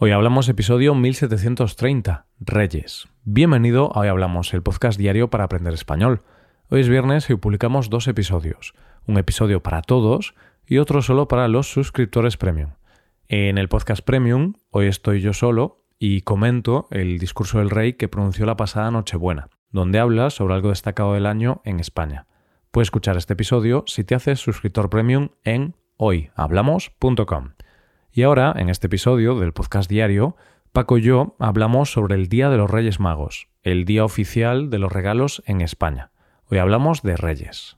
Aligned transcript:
Hoy 0.00 0.12
hablamos 0.12 0.48
episodio 0.48 0.94
1730, 0.94 2.26
Reyes. 2.38 3.08
Bienvenido 3.24 3.90
a 3.96 4.02
Hoy 4.02 4.06
Hablamos, 4.06 4.54
el 4.54 4.62
podcast 4.62 4.96
diario 4.96 5.28
para 5.28 5.42
aprender 5.42 5.74
español. 5.74 6.22
Hoy 6.70 6.82
es 6.82 6.88
viernes 6.88 7.28
y 7.30 7.34
publicamos 7.34 7.90
dos 7.90 8.06
episodios, 8.06 8.74
un 9.08 9.18
episodio 9.18 9.60
para 9.60 9.82
todos 9.82 10.36
y 10.68 10.78
otro 10.78 11.02
solo 11.02 11.26
para 11.26 11.48
los 11.48 11.72
suscriptores 11.72 12.36
premium. 12.36 12.74
En 13.26 13.58
el 13.58 13.68
podcast 13.68 14.04
premium, 14.04 14.52
hoy 14.70 14.86
estoy 14.86 15.20
yo 15.20 15.32
solo 15.32 15.84
y 15.98 16.20
comento 16.20 16.86
el 16.92 17.18
discurso 17.18 17.58
del 17.58 17.68
rey 17.68 17.94
que 17.94 18.06
pronunció 18.06 18.46
la 18.46 18.56
pasada 18.56 18.92
Nochebuena, 18.92 19.48
donde 19.72 19.98
habla 19.98 20.30
sobre 20.30 20.54
algo 20.54 20.68
destacado 20.68 21.14
del 21.14 21.26
año 21.26 21.60
en 21.64 21.80
España. 21.80 22.28
Puedes 22.70 22.86
escuchar 22.86 23.16
este 23.16 23.32
episodio 23.32 23.82
si 23.88 24.04
te 24.04 24.14
haces 24.14 24.38
suscriptor 24.38 24.90
premium 24.90 25.30
en 25.42 25.74
hoyhablamos.com. 25.96 27.48
Y 28.18 28.24
ahora, 28.24 28.52
en 28.56 28.68
este 28.68 28.88
episodio 28.88 29.38
del 29.38 29.52
podcast 29.52 29.88
diario, 29.88 30.34
Paco 30.72 30.98
y 30.98 31.02
yo 31.02 31.36
hablamos 31.38 31.92
sobre 31.92 32.16
el 32.16 32.26
Día 32.26 32.50
de 32.50 32.56
los 32.56 32.68
Reyes 32.68 32.98
Magos, 32.98 33.46
el 33.62 33.84
día 33.84 34.04
oficial 34.04 34.70
de 34.70 34.80
los 34.80 34.90
regalos 34.90 35.40
en 35.46 35.60
España. 35.60 36.10
Hoy 36.50 36.58
hablamos 36.58 37.02
de 37.02 37.16
Reyes. 37.16 37.76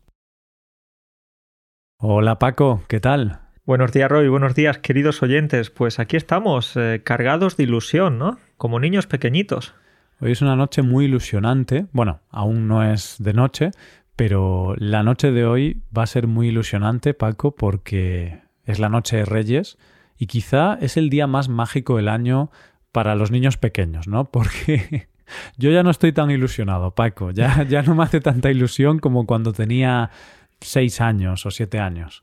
Hola 1.99 2.39
Paco, 2.39 2.83
¿qué 2.89 3.01
tal? 3.01 3.41
Buenos 3.67 3.93
días 3.93 4.11
Roy, 4.11 4.29
buenos 4.29 4.55
días 4.55 4.79
queridos 4.79 5.23
oyentes. 5.23 5.69
Pues 5.69 5.99
aquí 5.99 6.17
estamos, 6.17 6.75
eh, 6.75 7.03
cargados 7.05 7.59
de 7.59 7.65
ilusión, 7.65 8.17
¿no? 8.17 8.39
Como 8.57 8.81
niños 8.81 9.07
pequeñitos. 9.07 9.75
Hoy 10.21 10.33
es 10.33 10.41
una 10.41 10.57
noche 10.57 10.81
muy 10.81 11.05
ilusionante. 11.05 11.85
Bueno, 11.93 12.21
aún 12.31 12.67
no 12.67 12.83
es 12.83 13.17
de 13.19 13.35
noche, 13.35 13.73
pero 14.17 14.75
la 14.79 15.03
noche 15.03 15.33
de 15.33 15.45
hoy 15.45 15.83
va 15.95 16.05
a 16.05 16.07
ser 16.07 16.27
muy 16.27 16.49
ilusionante, 16.49 17.13
Paco, 17.13 17.55
porque 17.55 18.41
es 18.65 18.79
la 18.79 18.89
noche 18.89 19.19
de 19.19 19.27
Reyes 19.27 19.77
y 20.21 20.27
quizá 20.27 20.75
es 20.83 20.99
el 20.99 21.09
día 21.09 21.27
más 21.27 21.49
mágico 21.49 21.97
del 21.97 22.07
año 22.07 22.51
para 22.93 23.15
los 23.15 23.31
niños 23.31 23.57
pequeños, 23.57 24.07
¿no? 24.07 24.25
Porque 24.31 25.09
yo 25.57 25.71
ya 25.71 25.83
no 25.83 25.91
estoy 25.91 26.13
tan 26.13 26.31
ilusionado, 26.31 26.95
Paco. 26.95 27.31
Ya, 27.31 27.63
ya 27.69 27.83
no 27.83 27.95
me 27.95 28.05
hace 28.05 28.21
tanta 28.21 28.51
ilusión 28.51 28.99
como 28.99 29.27
cuando 29.27 29.55
tenía 29.55 30.11
seis 30.61 31.01
años 31.01 31.47
o 31.47 31.51
siete 31.51 31.81
años. 31.81 32.23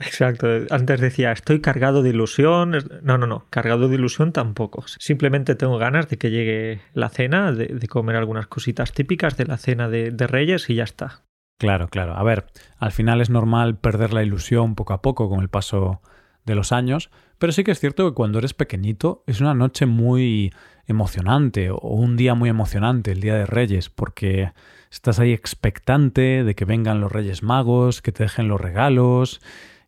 Exacto. 0.00 0.48
Antes 0.70 1.00
decía, 1.00 1.30
estoy 1.30 1.60
cargado 1.60 2.02
de 2.02 2.10
ilusión. 2.10 2.72
No, 3.02 3.16
no, 3.16 3.28
no. 3.28 3.46
Cargado 3.48 3.88
de 3.88 3.94
ilusión 3.94 4.32
tampoco. 4.32 4.84
Simplemente 4.98 5.54
tengo 5.54 5.78
ganas 5.78 6.08
de 6.08 6.18
que 6.18 6.30
llegue 6.32 6.80
la 6.94 7.08
cena, 7.10 7.52
de, 7.52 7.78
comer 7.86 8.16
algunas 8.16 8.48
cositas 8.48 8.92
típicas 8.92 9.36
de 9.36 9.46
la 9.46 9.56
cena 9.56 9.88
de, 9.88 10.10
de 10.10 10.26
Reyes 10.26 10.68
y 10.68 10.74
ya 10.74 10.84
está. 10.84 11.22
Claro, 11.58 11.86
claro. 11.88 12.16
A 12.16 12.24
ver, 12.24 12.46
al 12.78 12.90
final 12.90 13.20
es 13.20 13.30
normal 13.30 13.78
perder 13.78 14.12
la 14.12 14.24
ilusión 14.24 14.74
poco 14.74 14.94
a 14.94 15.00
poco 15.00 15.30
con 15.30 15.40
el 15.40 15.48
paso 15.48 16.02
de 16.44 16.54
los 16.54 16.72
años, 16.72 17.10
pero 17.38 17.52
sí 17.52 17.64
que 17.64 17.70
es 17.72 17.80
cierto 17.80 18.08
que 18.08 18.14
cuando 18.14 18.38
eres 18.38 18.54
pequeñito 18.54 19.22
es 19.26 19.40
una 19.40 19.54
noche 19.54 19.86
muy 19.86 20.52
emocionante 20.86 21.70
o 21.70 21.78
un 21.78 22.16
día 22.16 22.34
muy 22.34 22.48
emocionante, 22.48 23.12
el 23.12 23.20
Día 23.20 23.34
de 23.34 23.46
Reyes, 23.46 23.90
porque 23.90 24.52
estás 24.90 25.18
ahí 25.18 25.32
expectante 25.32 26.44
de 26.44 26.54
que 26.54 26.64
vengan 26.64 27.00
los 27.00 27.12
Reyes 27.12 27.42
Magos, 27.42 28.02
que 28.02 28.12
te 28.12 28.22
dejen 28.22 28.48
los 28.48 28.60
regalos, 28.60 29.40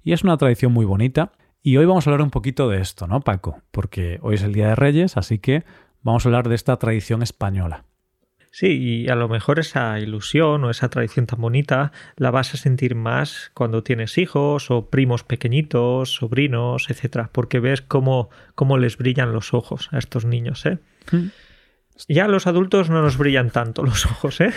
y 0.03 0.13
es 0.13 0.25
una 0.25 0.37
tradición 0.37 0.73
muy 0.73 0.85
bonita. 0.85 1.33
Y 1.63 1.77
hoy 1.77 1.87
vamos 1.87 2.07
a 2.07 2.11
hablar 2.11 2.23
un 2.23 2.31
poquito 2.31 2.69
de 2.69 2.81
esto, 2.81 3.07
¿no, 3.07 3.21
Paco? 3.21 3.61
Porque 3.71 4.19
hoy 4.23 4.37
es 4.37 4.43
el 4.43 4.53
Día 4.53 4.69
de 4.69 4.75
Reyes, 4.75 5.17
así 5.17 5.39
que 5.39 5.65
vamos 6.03 6.25
a 6.25 6.29
hablar 6.29 6.49
de 6.49 6.55
esta 6.55 6.77
tradición 6.77 7.23
española. 7.23 7.85
Sí, 8.59 9.05
y 9.05 9.09
a 9.09 9.15
lo 9.15 9.29
mejor 9.29 9.61
esa 9.61 10.01
ilusión 10.01 10.65
o 10.65 10.71
esa 10.71 10.89
tradición 10.89 11.27
tan 11.27 11.41
bonita 11.41 11.93
la 12.17 12.33
vas 12.33 12.55
a 12.55 12.57
sentir 12.57 12.97
más 12.97 13.53
cuando 13.55 13.85
tienes 13.85 14.19
hijos 14.19 14.73
o 14.73 14.87
primos 14.91 15.23
pequeñitos, 15.23 16.15
sobrinos, 16.15 16.91
etcétera, 16.91 17.31
porque 17.33 17.61
ves 17.61 17.83
cómo, 17.83 18.31
cómo 18.57 18.77
les 18.77 18.99
brillan 18.99 19.33
los 19.33 19.55
ojos 19.55 19.89
a 19.93 19.99
estos 19.99 20.25
niños, 20.25 20.67
¿eh? 20.67 20.79
Mm. 21.13 21.27
Ya 22.07 22.29
los 22.29 22.47
adultos 22.47 22.91
no 22.91 23.03
nos 23.03 23.19
brillan 23.19 23.51
tanto 23.51 23.83
los 23.83 24.07
ojos, 24.07 24.41
¿eh? 24.41 24.53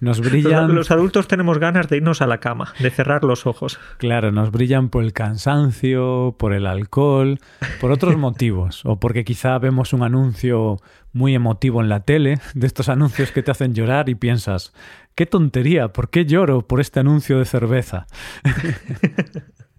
Nos 0.00 0.20
brillan. 0.20 0.74
Los, 0.74 0.90
adultos 0.90 1.28
tenemos 1.28 1.58
ganas 1.58 1.88
de 1.88 1.98
irnos 1.98 2.22
a 2.22 2.26
la 2.26 2.38
cama, 2.38 2.72
de 2.80 2.90
cerrar 2.90 3.24
los 3.24 3.46
ojos. 3.46 3.78
Claro, 3.98 4.32
nos 4.32 4.50
brillan 4.50 4.88
por 4.88 5.04
el 5.04 5.12
cansancio, 5.12 6.34
por 6.38 6.52
el 6.52 6.66
alcohol, 6.66 7.38
por 7.80 7.92
otros 7.92 8.16
motivos. 8.18 8.84
O 8.84 8.98
porque 8.98 9.24
quizá 9.24 9.58
vemos 9.58 9.92
un 9.92 10.02
anuncio 10.02 10.78
muy 11.12 11.34
emotivo 11.34 11.82
en 11.82 11.88
la 11.88 12.00
tele, 12.00 12.38
de 12.54 12.66
estos 12.66 12.88
anuncios 12.88 13.32
que 13.32 13.42
te 13.42 13.50
hacen 13.50 13.74
llorar 13.74 14.08
y 14.08 14.14
piensas, 14.14 14.72
qué 15.14 15.26
tontería, 15.26 15.88
¿por 15.88 16.10
qué 16.10 16.24
lloro 16.24 16.66
por 16.66 16.80
este 16.80 17.00
anuncio 17.00 17.38
de 17.38 17.44
cerveza? 17.44 18.06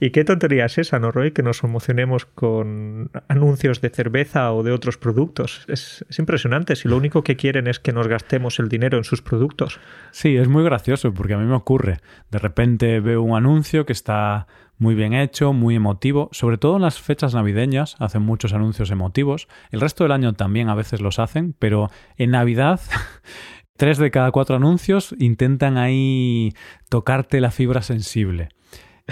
Y 0.00 0.10
qué 0.10 0.24
tontería 0.24 0.66
es 0.66 0.78
esa, 0.78 0.98
¿no, 0.98 1.12
Roy? 1.12 1.32
Que 1.32 1.42
nos 1.42 1.62
emocionemos 1.64 2.26
con 2.26 3.10
anuncios 3.28 3.80
de 3.80 3.90
cerveza 3.90 4.52
o 4.52 4.62
de 4.62 4.72
otros 4.72 4.98
productos. 4.98 5.64
Es, 5.68 6.04
impresionante 6.18 6.76
si 6.76 6.88
lo 6.88 6.96
único 6.96 7.22
que 7.22 7.36
quieren 7.36 7.66
es 7.66 7.78
que 7.78 7.92
nos 7.92 8.08
gastemos 8.08 8.58
el 8.58 8.68
dinero 8.68 8.98
en 8.98 9.04
sus 9.04 9.22
productos. 9.22 9.80
Sí, 10.10 10.36
es 10.36 10.48
muy 10.48 10.64
gracioso 10.64 11.12
porque 11.12 11.34
a 11.34 11.38
mí 11.38 11.46
me 11.46 11.54
ocurre. 11.54 11.98
De 12.30 12.38
repente 12.38 13.00
veo 13.00 13.22
un 13.22 13.36
anuncio 13.36 13.86
que 13.86 13.92
está 13.92 14.46
muy 14.78 14.94
bien 14.94 15.14
hecho, 15.14 15.52
muy 15.52 15.76
emotivo. 15.76 16.28
Sobre 16.32 16.58
todo 16.58 16.76
en 16.76 16.82
las 16.82 17.00
fechas 17.00 17.34
navideñas 17.34 17.96
hacen 17.98 18.22
muchos 18.22 18.52
anuncios 18.52 18.90
emotivos. 18.90 19.48
El 19.70 19.80
resto 19.80 20.04
del 20.04 20.12
año 20.12 20.32
también 20.34 20.68
a 20.68 20.74
veces 20.74 21.00
los 21.00 21.18
hacen, 21.18 21.54
pero 21.58 21.90
en 22.16 22.30
Navidad... 22.30 22.80
Tres 23.74 23.96
de 23.96 24.10
cada 24.10 24.30
cuatro 24.30 24.54
anuncios 24.54 25.14
intentan 25.18 25.78
ahí 25.78 26.52
tocarte 26.88 27.40
la 27.40 27.50
fibra 27.50 27.80
sensible 27.80 28.50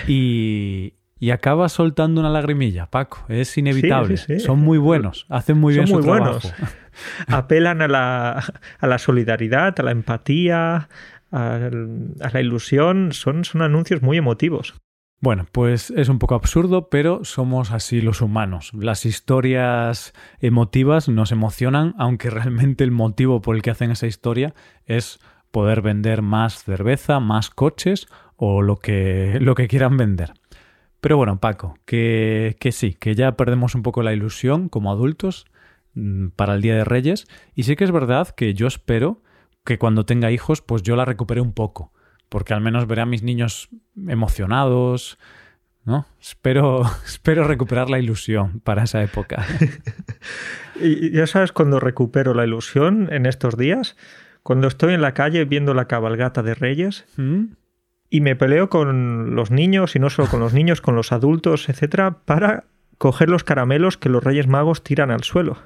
y, 0.07 0.95
y 1.21 1.31
acaba 1.33 1.69
soltando 1.69 2.21
una 2.21 2.31
lagrimilla, 2.31 2.87
Paco. 2.87 3.25
Es 3.29 3.57
inevitable. 3.59 4.17
Son 4.17 4.59
muy 4.59 4.79
buenos, 4.79 5.27
hacen 5.29 5.59
muy 5.59 5.75
bien 5.75 5.87
su 5.87 6.01
trabajo. 6.01 6.41
Buenos. 6.41 6.55
Apelan 7.29 7.83
a 7.83 7.89
la, 7.89 8.45
a 8.79 8.87
la, 8.87 8.99
solidaridad, 8.99 9.79
a 9.79 9.83
la 9.83 9.91
empatía, 9.91 10.89
a, 11.31 11.71
la 12.33 12.41
ilusión. 12.41 13.13
Son, 13.13 13.45
son 13.45 13.61
anuncios 13.61 14.01
muy 14.01 14.17
emotivos. 14.17 14.75
Bueno, 15.23 15.47
pues 15.53 15.91
es 15.91 16.09
un 16.09 16.19
poco 16.19 16.35
absurdo, 16.35 16.89
pero 16.89 17.25
somos 17.25 17.71
así 17.73 18.01
los 18.01 18.23
humanos. 18.23 18.71
Las 18.73 19.05
historias 19.05 20.15
emotivas 20.41 21.11
nos 21.11 21.31
emocionan, 21.33 21.95
aunque 21.99 22.31
realmente 22.31 22.83
el 22.83 22.93
motivo 22.93 23.43
por 23.43 23.57
el 23.57 23.63
que 23.63 23.71
hacen 23.71 23.91
esa 23.91 24.07
historia 24.07 24.55
es 24.87 25.21
poder 25.51 25.83
vender 25.83 26.23
más 26.23 26.65
cerveza, 26.65 27.21
más 27.21 27.51
coches 27.51 28.09
o 28.43 28.63
lo 28.63 28.77
que, 28.77 29.37
lo 29.39 29.55
que 29.55 29.69
quieran 29.69 29.99
vender. 29.99 30.33
Pero 31.03 31.19
bueno, 31.19 31.41
Paco, 31.41 31.79
que, 31.85 32.57
que 32.59 32.73
sí, 32.73 32.95
que 32.95 33.15
ya 33.15 33.37
perdemos 33.37 33.75
un 33.75 33.83
poco 33.83 34.03
la 34.03 34.15
ilusión 34.15 34.71
como 34.71 34.91
adultos 34.91 35.45
mm, 35.93 36.29
para 36.29 36.55
el 36.55 36.63
Día 36.63 36.75
de 36.75 36.85
Reyes. 36.85 37.27
Y 37.55 37.65
sí 37.65 37.77
que 37.77 37.85
es 37.85 37.93
verdad 37.93 38.29
que 38.29 38.55
yo 38.55 38.67
espero 38.67 39.23
que 39.63 39.79
cuando 39.79 40.07
tenga 40.07 40.31
hijos, 40.31 40.63
pues 40.63 40.83
yo 40.83 40.97
la 40.97 41.05
recupere 41.05 41.43
un 41.43 41.53
poco. 41.53 41.93
Porque 42.31 42.55
al 42.55 42.63
menos 42.63 42.87
veré 42.87 43.03
a 43.03 43.07
mis 43.07 43.23
niños 43.23 43.69
emocionados, 44.09 45.19
¿no? 45.85 46.07
Espero, 46.19 46.85
espero 47.05 47.45
recuperar 47.47 47.91
la 47.91 47.99
ilusión 47.99 48.61
para 48.61 48.85
esa 48.85 49.03
época. 49.03 49.45
y 50.81 51.11
ya 51.11 51.27
sabes, 51.27 51.53
cuando 51.53 51.79
recupero 51.79 52.33
la 52.33 52.47
ilusión 52.47 53.13
en 53.13 53.27
estos 53.27 53.59
días, 53.59 53.99
cuando 54.43 54.67
estoy 54.67 54.95
en 54.95 55.03
la 55.03 55.13
calle 55.13 55.45
viendo 55.45 55.75
la 55.75 55.89
cabalgata 55.89 56.43
de 56.43 56.55
Reyes, 56.55 57.05
¿Mm? 57.19 57.60
Y 58.11 58.21
me 58.21 58.35
peleo 58.35 58.69
con 58.69 59.37
los 59.37 59.53
niños, 59.53 59.95
y 59.95 60.01
no 60.01 60.11
solo 60.11 60.29
con 60.29 60.41
los 60.41 60.53
niños, 60.53 60.81
con 60.81 60.97
los 60.97 61.13
adultos, 61.13 61.69
etcétera, 61.69 62.19
para 62.25 62.65
coger 62.99 63.31
los 63.31 63.45
caramelos 63.45 63.97
que 63.97 64.09
los 64.09 64.23
Reyes 64.23 64.49
Magos 64.49 64.83
tiran 64.83 65.13
al 65.13 65.23
suelo. 65.23 65.57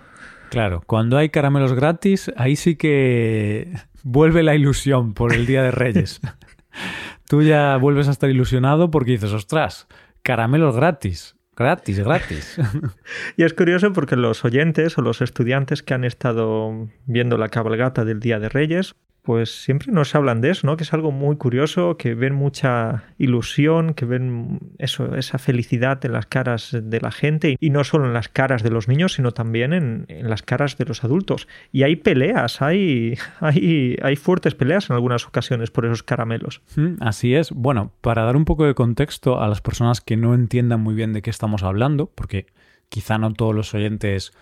Claro, 0.50 0.83
cuando 0.87 1.16
hay 1.16 1.31
caramelos 1.31 1.72
gratis, 1.72 2.31
ahí 2.37 2.54
sí 2.54 2.77
que 2.77 3.72
vuelve 4.03 4.43
la 4.43 4.54
ilusión 4.54 5.15
por 5.15 5.33
el 5.34 5.47
Día 5.47 5.62
de 5.62 5.71
Reyes. 5.71 6.21
Tú 7.28 7.43
ya 7.43 7.77
vuelves 7.78 8.09
a 8.09 8.10
estar 8.10 8.28
ilusionado 8.28 8.91
porque 8.91 9.12
dices, 9.12 9.33
ostras, 9.33 9.88
caramelos 10.22 10.77
gratis. 10.77 11.37
Gratis, 11.56 12.00
gratis. 12.00 12.59
y 13.37 13.44
es 13.44 13.54
curioso 13.54 13.93
porque 13.93 14.16
los 14.16 14.44
oyentes 14.44 14.99
o 14.99 15.03
los 15.03 15.22
estudiantes 15.22 15.83
que 15.83 15.95
han 15.95 16.04
estado 16.04 16.89
viendo 17.07 17.39
la 17.39 17.48
cabalgata 17.48 18.04
del 18.04 18.21
Día 18.21 18.39
de 18.39 18.48
Reyes 18.48 18.97
pues 19.24 19.62
siempre 19.62 19.91
nos 19.91 20.15
hablan 20.15 20.42
de 20.42 20.50
eso, 20.50 20.66
¿no? 20.66 20.76
Que 20.76 20.84
es 20.84 20.92
algo 20.92 21.10
muy 21.10 21.36
curioso, 21.36 21.97
que 21.97 22.15
ven 22.15 22.34
mucha 22.34 23.04
ilusión, 23.16 23.94
que 23.94 24.04
ven 24.04 24.60
eso, 24.76 25.16
esa 25.16 25.38
felicidad 25.38 26.04
en 26.04 26.12
las 26.12 26.26
caras 26.26 26.76
de 26.78 27.00
la 27.00 27.10
gente 27.10 27.56
y 27.59 27.71
no 27.71 27.84
solo 27.84 28.04
en 28.04 28.12
las 28.12 28.28
caras 28.28 28.62
de 28.62 28.68
los 28.68 28.86
niños, 28.86 29.15
sino 29.15 29.32
también 29.32 29.72
en, 29.72 30.06
las 30.28 30.42
caras 30.42 30.76
de 30.76 30.84
los 30.84 31.04
adultos. 31.04 31.48
Y 31.72 31.84
hay 31.84 31.97
peleas, 31.97 32.60
hay, 32.60 33.16
hay, 33.41 33.97
hay 34.03 34.16
fuertes 34.16 34.54
peleas 34.54 34.91
en 34.91 34.94
algunas 34.97 35.27
ocasiones 35.27 35.70
por 35.70 35.86
esos 35.86 36.03
caramelos. 36.03 36.60
Mm, 36.77 36.97
así 37.00 37.34
es. 37.34 37.50
Bueno, 37.50 37.92
para 38.03 38.24
dar 38.24 38.36
un 38.36 38.44
poco 38.44 38.66
de 38.66 38.74
contexto 38.74 39.41
a 39.41 39.48
las 39.48 39.62
personas 39.62 40.03
que 40.03 40.18
no 40.18 40.34
entiendan 40.34 40.82
muy 40.82 40.94
bien 40.94 41.15
de 41.15 41.22
qué 41.22 41.30
estamos 41.30 41.62
hablando, 41.62 42.12
porque 42.15 42.44
quizá 42.91 43.16
no 43.16 43.32
todos 43.32 43.54
los 43.54 43.72
oyentes 43.72 44.32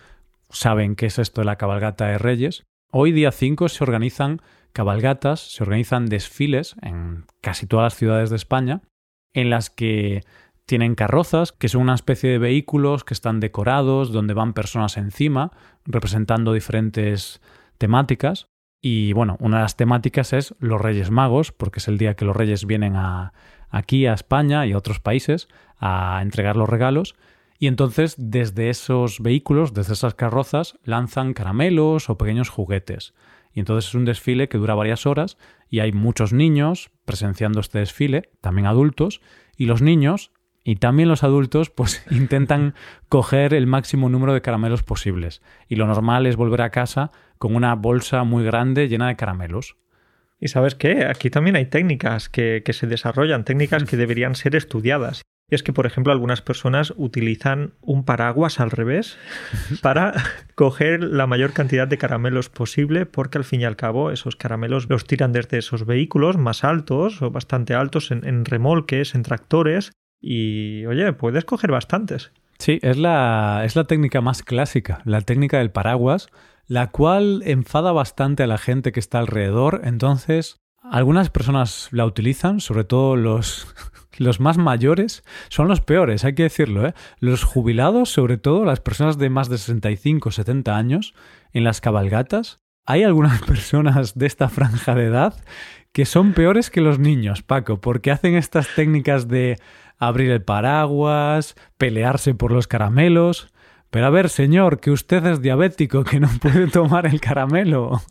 saben 0.49 0.97
qué 0.97 1.05
es 1.05 1.19
esto 1.19 1.39
de 1.39 1.45
la 1.45 1.55
cabalgata 1.55 2.07
de 2.07 2.17
Reyes, 2.17 2.65
hoy 2.91 3.13
día 3.13 3.31
5 3.31 3.69
se 3.69 3.83
organizan 3.83 4.41
cabalgatas, 4.73 5.39
se 5.39 5.63
organizan 5.63 6.07
desfiles 6.07 6.75
en 6.81 7.25
casi 7.41 7.67
todas 7.67 7.85
las 7.85 7.95
ciudades 7.95 8.29
de 8.29 8.35
España, 8.35 8.81
en 9.33 9.49
las 9.49 9.69
que 9.69 10.23
Tienen 10.65 10.95
carrozas, 10.95 11.51
que 11.51 11.67
son 11.67 11.81
una 11.81 11.93
especie 11.93 12.29
de 12.29 12.37
vehículos 12.37 13.03
que 13.03 13.13
están 13.13 13.41
decorados, 13.41 14.13
donde 14.13 14.33
van 14.33 14.53
personas 14.53 14.95
encima, 14.95 15.51
representando 15.85 16.53
diferentes 16.53 17.41
temáticas. 17.77 18.47
Y 18.81 19.11
bueno, 19.11 19.35
una 19.41 19.57
de 19.57 19.63
las 19.63 19.75
temáticas 19.75 20.31
es 20.31 20.55
los 20.59 20.79
Reyes 20.79 21.11
Magos, 21.11 21.51
porque 21.51 21.79
es 21.79 21.87
el 21.89 21.97
día 21.97 22.15
que 22.15 22.23
los 22.23 22.35
Reyes 22.35 22.65
vienen 22.65 22.95
a, 22.95 23.33
aquí 23.69 24.05
a 24.05 24.13
España 24.13 24.65
y 24.65 24.71
a 24.71 24.77
otros 24.77 25.01
países 25.01 25.49
a 25.77 26.19
entregar 26.21 26.55
los 26.55 26.69
regalos. 26.69 27.15
Y 27.59 27.67
entonces 27.67 28.15
desde 28.17 28.69
esos 28.69 29.19
vehículos, 29.19 29.73
desde 29.73 29.93
esas 29.93 30.15
carrozas, 30.15 30.79
lanzan 30.83 31.33
caramelos 31.33 32.09
o 32.09 32.17
pequeños 32.17 32.49
juguetes. 32.49 33.13
Y 33.53 33.59
entonces 33.59 33.89
es 33.89 33.95
un 33.95 34.05
desfile 34.05 34.49
que 34.49 34.57
dura 34.57 34.75
varias 34.75 35.05
horas 35.05 35.37
y 35.69 35.79
hay 35.79 35.91
muchos 35.91 36.33
niños 36.33 36.89
presenciando 37.05 37.59
este 37.59 37.79
desfile, 37.79 38.29
también 38.41 38.65
adultos, 38.67 39.21
y 39.55 39.65
los 39.65 39.81
niños 39.81 40.31
y 40.63 40.77
también 40.77 41.09
los 41.09 41.23
adultos 41.23 41.69
pues 41.69 42.05
intentan 42.11 42.73
coger 43.09 43.53
el 43.53 43.67
máximo 43.67 44.09
número 44.09 44.33
de 44.33 44.41
caramelos 44.41 44.83
posibles. 44.83 45.41
Y 45.67 45.75
lo 45.75 45.87
normal 45.87 46.25
es 46.25 46.35
volver 46.35 46.61
a 46.61 46.71
casa 46.71 47.11
con 47.37 47.55
una 47.55 47.75
bolsa 47.75 48.23
muy 48.23 48.43
grande 48.43 48.87
llena 48.87 49.07
de 49.07 49.15
caramelos. 49.15 49.75
Y 50.39 50.47
sabes 50.47 50.75
qué, 50.75 51.05
aquí 51.05 51.29
también 51.29 51.55
hay 51.55 51.67
técnicas 51.67 52.27
que, 52.29 52.63
que 52.65 52.73
se 52.73 52.87
desarrollan, 52.87 53.45
técnicas 53.45 53.83
que 53.83 53.97
deberían 53.97 54.35
ser 54.35 54.55
estudiadas. 54.55 55.21
Y 55.53 55.55
es 55.55 55.61
que, 55.61 55.71
por 55.71 55.85
ejemplo, 55.85 56.11
algunas 56.11 56.41
personas 56.41 56.95
utilizan 56.97 57.73
un 57.79 58.05
paraguas 58.05 58.59
al 58.59 58.71
revés 58.71 59.19
para 59.83 60.15
coger 60.55 61.03
la 61.03 61.27
mayor 61.27 61.53
cantidad 61.53 61.87
de 61.87 61.99
caramelos 61.99 62.49
posible, 62.49 63.05
porque 63.05 63.37
al 63.37 63.43
fin 63.43 63.61
y 63.61 63.65
al 63.65 63.75
cabo 63.75 64.09
esos 64.09 64.35
caramelos 64.35 64.89
los 64.89 65.05
tiran 65.05 65.31
desde 65.31 65.59
esos 65.59 65.85
vehículos 65.85 66.37
más 66.37 66.63
altos 66.63 67.21
o 67.21 67.29
bastante 67.29 67.75
altos 67.75 68.09
en, 68.09 68.45
remolques, 68.45 69.13
en 69.13 69.21
tractores, 69.21 69.91
y 70.19 70.87
oye, 70.87 71.13
puedes 71.13 71.45
coger 71.45 71.69
bastantes. 71.69 72.31
Sí, 72.57 72.79
es 72.81 72.97
la, 72.97 73.61
es 73.63 73.75
la 73.75 73.83
técnica 73.83 74.21
más 74.21 74.41
clásica, 74.41 75.03
la 75.05 75.21
técnica 75.21 75.59
del 75.59 75.69
paraguas, 75.69 76.29
la 76.65 76.89
cual 76.89 77.43
enfada 77.45 77.91
bastante 77.91 78.41
a 78.41 78.47
la 78.47 78.57
gente 78.57 78.91
que 78.91 78.99
está 78.99 79.19
alrededor. 79.19 79.81
Entonces, 79.83 80.62
algunas 80.83 81.29
personas 81.29 81.87
la 81.91 82.05
utilizan, 82.05 82.59
sobre 82.59 82.83
todo 82.83 83.15
los, 83.15 83.67
los 84.17 84.39
más 84.39 84.57
mayores 84.57 85.23
son 85.49 85.67
los 85.67 85.81
peores, 85.81 86.25
hay 86.25 86.35
que 86.35 86.43
decirlo, 86.43 86.87
¿eh? 86.87 86.93
Los 87.19 87.43
jubilados, 87.43 88.09
sobre 88.09 88.37
todo 88.37 88.65
las 88.65 88.79
personas 88.79 89.17
de 89.17 89.29
más 89.29 89.49
de 89.49 89.57
65 89.57 90.29
o 90.29 90.31
70 90.31 90.75
años, 90.75 91.13
en 91.53 91.63
las 91.63 91.81
cabalgatas, 91.81 92.59
hay 92.85 93.03
algunas 93.03 93.41
personas 93.47 94.17
de 94.17 94.25
esta 94.25 94.49
franja 94.49 94.95
de 94.95 95.05
edad 95.05 95.35
que 95.91 96.05
son 96.05 96.33
peores 96.33 96.69
que 96.69 96.81
los 96.81 96.99
niños, 96.99 97.43
Paco, 97.43 97.79
porque 97.79 98.11
hacen 98.11 98.35
estas 98.35 98.67
técnicas 98.75 99.27
de 99.27 99.59
abrir 99.99 100.31
el 100.31 100.43
paraguas, 100.43 101.55
pelearse 101.77 102.33
por 102.33 102.51
los 102.51 102.67
caramelos. 102.67 103.53
Pero 103.91 104.07
a 104.07 104.09
ver, 104.09 104.29
señor, 104.29 104.79
que 104.79 104.89
usted 104.89 105.23
es 105.27 105.41
diabético, 105.41 106.03
que 106.03 106.19
no 106.19 106.29
puede 106.41 106.67
tomar 106.71 107.05
el 107.05 107.21
caramelo. 107.21 108.01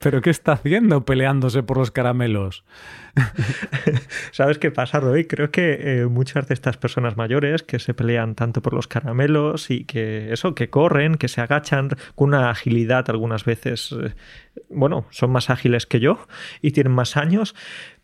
¿Pero 0.00 0.20
qué 0.20 0.30
está 0.30 0.52
haciendo 0.52 1.04
peleándose 1.04 1.64
por 1.64 1.76
los 1.78 1.90
caramelos? 1.90 2.64
¿Sabes 4.30 4.58
qué 4.58 4.70
pasa, 4.70 5.00
Roy? 5.00 5.26
Creo 5.26 5.50
que 5.50 5.78
eh, 5.80 6.06
muchas 6.06 6.46
de 6.46 6.54
estas 6.54 6.76
personas 6.76 7.16
mayores 7.16 7.64
que 7.64 7.80
se 7.80 7.94
pelean 7.94 8.36
tanto 8.36 8.62
por 8.62 8.74
los 8.74 8.86
caramelos 8.86 9.70
y 9.70 9.84
que 9.84 10.32
eso, 10.32 10.54
que 10.54 10.70
corren, 10.70 11.16
que 11.16 11.26
se 11.26 11.40
agachan 11.40 11.90
con 12.14 12.28
una 12.28 12.50
agilidad 12.50 13.10
algunas 13.10 13.44
veces, 13.44 13.92
eh, 13.92 14.14
bueno, 14.68 15.06
son 15.10 15.32
más 15.32 15.50
ágiles 15.50 15.86
que 15.86 15.98
yo 15.98 16.26
y 16.62 16.70
tienen 16.70 16.92
más 16.92 17.16
años, 17.16 17.56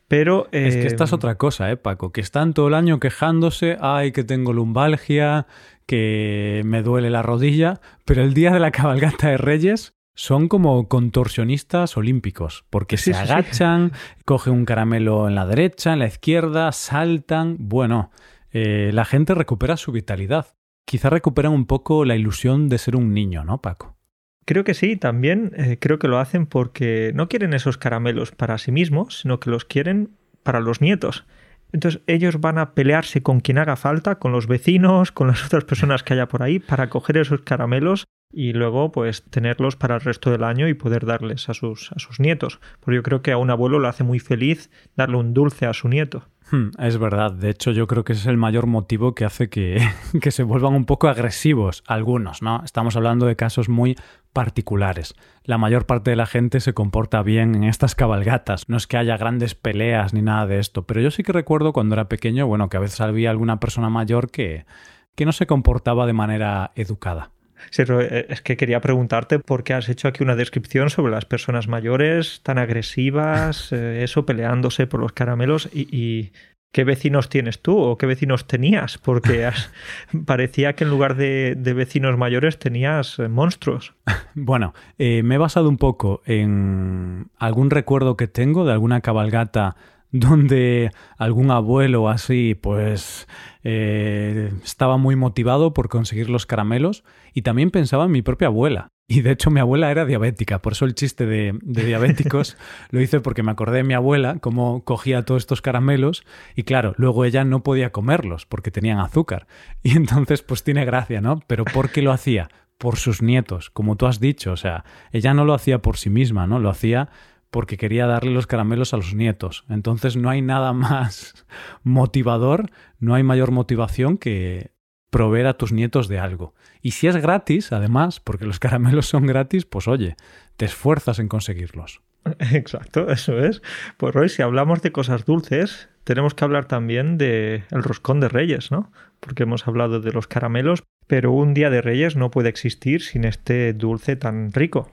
pero, 0.08 0.48
Es 0.52 0.76
que 0.76 0.86
esta 0.86 1.04
es 1.04 1.12
eh, 1.12 1.14
otra 1.14 1.36
cosa, 1.36 1.70
¿eh, 1.70 1.76
Paco? 1.76 2.12
Que 2.12 2.20
están 2.20 2.52
todo 2.52 2.68
el 2.68 2.74
año 2.74 3.00
quejándose, 3.00 3.78
ay, 3.80 4.12
que 4.12 4.22
tengo 4.22 4.52
lumbalgia, 4.52 5.46
que 5.86 6.62
me 6.64 6.82
duele 6.82 7.10
la 7.10 7.22
rodilla, 7.22 7.80
pero 8.04 8.22
el 8.22 8.34
día 8.34 8.52
de 8.52 8.60
la 8.60 8.70
cabalgata 8.70 9.28
de 9.28 9.38
Reyes 9.38 9.94
son 10.14 10.48
como 10.48 10.88
contorsionistas 10.88 11.96
olímpicos, 11.96 12.64
porque 12.70 12.96
se 12.96 13.14
agachan, 13.14 13.92
cogen 14.24 14.52
un 14.52 14.64
caramelo 14.64 15.28
en 15.28 15.34
la 15.34 15.46
derecha, 15.46 15.92
en 15.92 15.98
la 15.98 16.06
izquierda, 16.06 16.70
saltan. 16.72 17.56
Bueno, 17.58 18.10
eh, 18.52 18.90
la 18.92 19.04
gente 19.04 19.34
recupera 19.34 19.76
su 19.76 19.90
vitalidad. 19.92 20.54
Quizá 20.86 21.10
recuperan 21.10 21.52
un 21.52 21.66
poco 21.66 22.04
la 22.04 22.14
ilusión 22.14 22.68
de 22.68 22.78
ser 22.78 22.94
un 22.94 23.12
niño, 23.12 23.44
¿no, 23.44 23.60
Paco? 23.60 23.96
Creo 24.44 24.62
que 24.62 24.74
sí, 24.74 24.96
también 24.96 25.52
eh, 25.56 25.78
creo 25.80 25.98
que 25.98 26.08
lo 26.08 26.18
hacen 26.18 26.46
porque 26.46 27.12
no 27.14 27.28
quieren 27.28 27.54
esos 27.54 27.78
caramelos 27.78 28.30
para 28.30 28.58
sí 28.58 28.70
mismos, 28.70 29.20
sino 29.20 29.40
que 29.40 29.50
los 29.50 29.64
quieren 29.64 30.10
para 30.42 30.60
los 30.60 30.80
nietos. 30.80 31.24
Entonces 31.72 32.02
ellos 32.06 32.40
van 32.40 32.58
a 32.58 32.74
pelearse 32.74 33.22
con 33.22 33.40
quien 33.40 33.58
haga 33.58 33.74
falta, 33.74 34.20
con 34.20 34.30
los 34.30 34.46
vecinos, 34.46 35.10
con 35.10 35.26
las 35.26 35.44
otras 35.44 35.64
personas 35.64 36.04
que 36.04 36.12
haya 36.12 36.28
por 36.28 36.42
ahí, 36.42 36.60
para 36.60 36.88
coger 36.88 37.16
esos 37.16 37.40
caramelos 37.40 38.04
y 38.34 38.52
luego 38.52 38.92
pues 38.92 39.22
tenerlos 39.22 39.76
para 39.76 39.94
el 39.94 40.00
resto 40.00 40.30
del 40.30 40.44
año 40.44 40.68
y 40.68 40.74
poder 40.74 41.06
darles 41.06 41.48
a 41.48 41.54
sus, 41.54 41.92
a 41.92 41.98
sus 41.98 42.20
nietos. 42.20 42.60
Porque 42.80 42.96
yo 42.96 43.02
creo 43.02 43.22
que 43.22 43.32
a 43.32 43.38
un 43.38 43.50
abuelo 43.50 43.78
le 43.78 43.88
hace 43.88 44.04
muy 44.04 44.18
feliz 44.18 44.70
darle 44.96 45.16
un 45.16 45.34
dulce 45.34 45.66
a 45.66 45.72
su 45.72 45.88
nieto. 45.88 46.24
Hmm, 46.50 46.70
es 46.78 46.98
verdad, 46.98 47.32
de 47.32 47.48
hecho 47.48 47.70
yo 47.70 47.86
creo 47.86 48.04
que 48.04 48.12
ese 48.12 48.22
es 48.22 48.26
el 48.26 48.36
mayor 48.36 48.66
motivo 48.66 49.14
que 49.14 49.24
hace 49.24 49.48
que, 49.48 49.80
que 50.20 50.30
se 50.30 50.42
vuelvan 50.42 50.74
un 50.74 50.84
poco 50.84 51.08
agresivos 51.08 51.82
algunos, 51.86 52.42
¿no? 52.42 52.62
Estamos 52.64 52.96
hablando 52.96 53.24
de 53.24 53.34
casos 53.34 53.70
muy 53.70 53.96
particulares. 54.34 55.14
La 55.44 55.56
mayor 55.56 55.86
parte 55.86 56.10
de 56.10 56.16
la 56.16 56.26
gente 56.26 56.60
se 56.60 56.74
comporta 56.74 57.22
bien 57.22 57.54
en 57.54 57.64
estas 57.64 57.94
cabalgatas, 57.94 58.68
no 58.68 58.76
es 58.76 58.86
que 58.86 58.98
haya 58.98 59.16
grandes 59.16 59.54
peleas 59.54 60.12
ni 60.12 60.20
nada 60.20 60.46
de 60.46 60.58
esto, 60.58 60.82
pero 60.82 61.00
yo 61.00 61.10
sí 61.10 61.22
que 61.22 61.32
recuerdo 61.32 61.72
cuando 61.72 61.94
era 61.94 62.08
pequeño, 62.08 62.46
bueno, 62.46 62.68
que 62.68 62.76
a 62.76 62.80
veces 62.80 63.00
había 63.00 63.30
alguna 63.30 63.58
persona 63.58 63.88
mayor 63.88 64.30
que, 64.30 64.66
que 65.14 65.24
no 65.24 65.32
se 65.32 65.46
comportaba 65.46 66.06
de 66.06 66.12
manera 66.12 66.72
educada. 66.74 67.30
Eh, 67.76 68.26
es 68.28 68.42
que 68.42 68.56
quería 68.56 68.80
preguntarte 68.80 69.38
por 69.38 69.64
qué 69.64 69.74
has 69.74 69.88
hecho 69.88 70.08
aquí 70.08 70.22
una 70.22 70.36
descripción 70.36 70.90
sobre 70.90 71.12
las 71.12 71.24
personas 71.24 71.68
mayores 71.68 72.40
tan 72.42 72.58
agresivas, 72.58 73.68
eh, 73.72 74.02
eso, 74.04 74.26
peleándose 74.26 74.86
por 74.86 75.00
los 75.00 75.12
caramelos 75.12 75.68
y, 75.72 76.32
¿Qué 76.72 76.82
vecinos 76.82 77.28
tienes 77.28 77.62
tú 77.62 77.78
o 77.78 77.96
qué 77.96 78.06
vecinos 78.06 78.48
tenías? 78.48 78.98
Porque 78.98 79.48
parecía 80.26 80.72
que 80.72 80.82
en 80.82 80.90
lugar 80.90 81.14
de, 81.14 81.54
vecinos 81.56 82.18
mayores 82.18 82.58
tenías 82.58 83.18
eh, 83.20 83.28
monstruos. 83.28 83.94
Bueno, 84.36 84.74
me 84.98 85.36
he 85.36 85.38
basado 85.38 85.68
un 85.68 85.78
poco 85.78 86.20
en 86.26 87.28
algún 87.38 87.70
recuerdo 87.70 88.16
que 88.16 88.26
tengo 88.26 88.64
de 88.64 88.72
alguna 88.72 89.00
cabalgata 89.00 89.76
donde 90.14 90.92
algún 91.18 91.50
abuelo 91.50 92.08
así 92.08 92.54
pues 92.54 93.26
eh, 93.64 94.52
estaba 94.62 94.96
muy 94.96 95.16
motivado 95.16 95.74
por 95.74 95.88
conseguir 95.88 96.30
los 96.30 96.46
caramelos 96.46 97.02
y 97.32 97.42
también 97.42 97.72
pensaba 97.72 98.04
en 98.04 98.12
mi 98.12 98.22
propia 98.22 98.46
abuela. 98.46 98.92
Y 99.08 99.22
de 99.22 99.32
hecho 99.32 99.50
mi 99.50 99.58
abuela 99.58 99.90
era 99.90 100.06
diabética, 100.06 100.62
por 100.62 100.74
eso 100.74 100.84
el 100.84 100.94
chiste 100.94 101.26
de, 101.26 101.58
de 101.60 101.84
diabéticos 101.84 102.56
lo 102.90 103.00
hice 103.00 103.18
porque 103.18 103.42
me 103.42 103.50
acordé 103.50 103.78
de 103.78 103.84
mi 103.84 103.94
abuela, 103.94 104.38
cómo 104.40 104.84
cogía 104.84 105.24
todos 105.24 105.42
estos 105.42 105.60
caramelos 105.60 106.24
y 106.54 106.62
claro, 106.62 106.94
luego 106.96 107.24
ella 107.24 107.42
no 107.42 107.64
podía 107.64 107.90
comerlos 107.90 108.46
porque 108.46 108.70
tenían 108.70 109.00
azúcar. 109.00 109.48
Y 109.82 109.96
entonces 109.96 110.42
pues 110.42 110.62
tiene 110.62 110.84
gracia, 110.84 111.20
¿no? 111.20 111.40
Pero 111.48 111.64
¿por 111.64 111.90
qué 111.90 112.02
lo 112.02 112.12
hacía? 112.12 112.48
Por 112.78 112.98
sus 112.98 113.20
nietos, 113.20 113.68
como 113.70 113.96
tú 113.96 114.06
has 114.06 114.20
dicho, 114.20 114.52
o 114.52 114.56
sea, 114.56 114.84
ella 115.10 115.34
no 115.34 115.44
lo 115.44 115.54
hacía 115.54 115.82
por 115.82 115.96
sí 115.96 116.08
misma, 116.08 116.46
¿no? 116.46 116.60
Lo 116.60 116.70
hacía 116.70 117.08
porque 117.54 117.76
quería 117.76 118.08
darle 118.08 118.32
los 118.32 118.48
caramelos 118.48 118.94
a 118.94 118.96
los 118.96 119.14
nietos. 119.14 119.64
Entonces 119.68 120.16
no 120.16 120.28
hay 120.28 120.42
nada 120.42 120.72
más 120.72 121.46
motivador, 121.84 122.72
no 122.98 123.14
hay 123.14 123.22
mayor 123.22 123.52
motivación 123.52 124.18
que 124.18 124.72
proveer 125.08 125.46
a 125.46 125.56
tus 125.56 125.70
nietos 125.70 126.08
de 126.08 126.18
algo. 126.18 126.56
Y 126.82 126.90
si 126.90 127.06
es 127.06 127.16
gratis, 127.16 127.70
además, 127.70 128.18
porque 128.18 128.44
los 128.44 128.58
caramelos 128.64 129.06
son 129.06 129.28
gratis, 129.28 129.66
pues 129.66 129.86
oye, 129.86 130.16
te 130.56 130.64
esfuerzas 130.64 131.20
en 131.20 131.28
conseguirlos. 131.28 132.02
Exacto, 132.52 133.08
eso 133.08 133.38
es. 133.38 133.62
Pues 133.98 134.16
hoy 134.16 134.28
si 134.30 134.42
hablamos 134.42 134.82
de 134.82 134.90
cosas 134.90 135.24
dulces, 135.24 135.88
tenemos 136.02 136.34
que 136.34 136.44
hablar 136.44 136.64
también 136.64 137.18
de 137.18 137.62
el 137.70 137.84
roscón 137.84 138.18
de 138.18 138.30
Reyes, 138.30 138.72
¿no? 138.72 138.90
Porque 139.20 139.44
hemos 139.44 139.68
hablado 139.68 140.00
de 140.00 140.10
los 140.10 140.26
caramelos, 140.26 140.82
pero 141.06 141.30
un 141.30 141.54
día 141.54 141.70
de 141.70 141.82
Reyes 141.82 142.16
no 142.16 142.32
puede 142.32 142.48
existir 142.48 143.00
sin 143.00 143.24
este 143.24 143.74
dulce 143.74 144.16
tan 144.16 144.50
rico. 144.50 144.90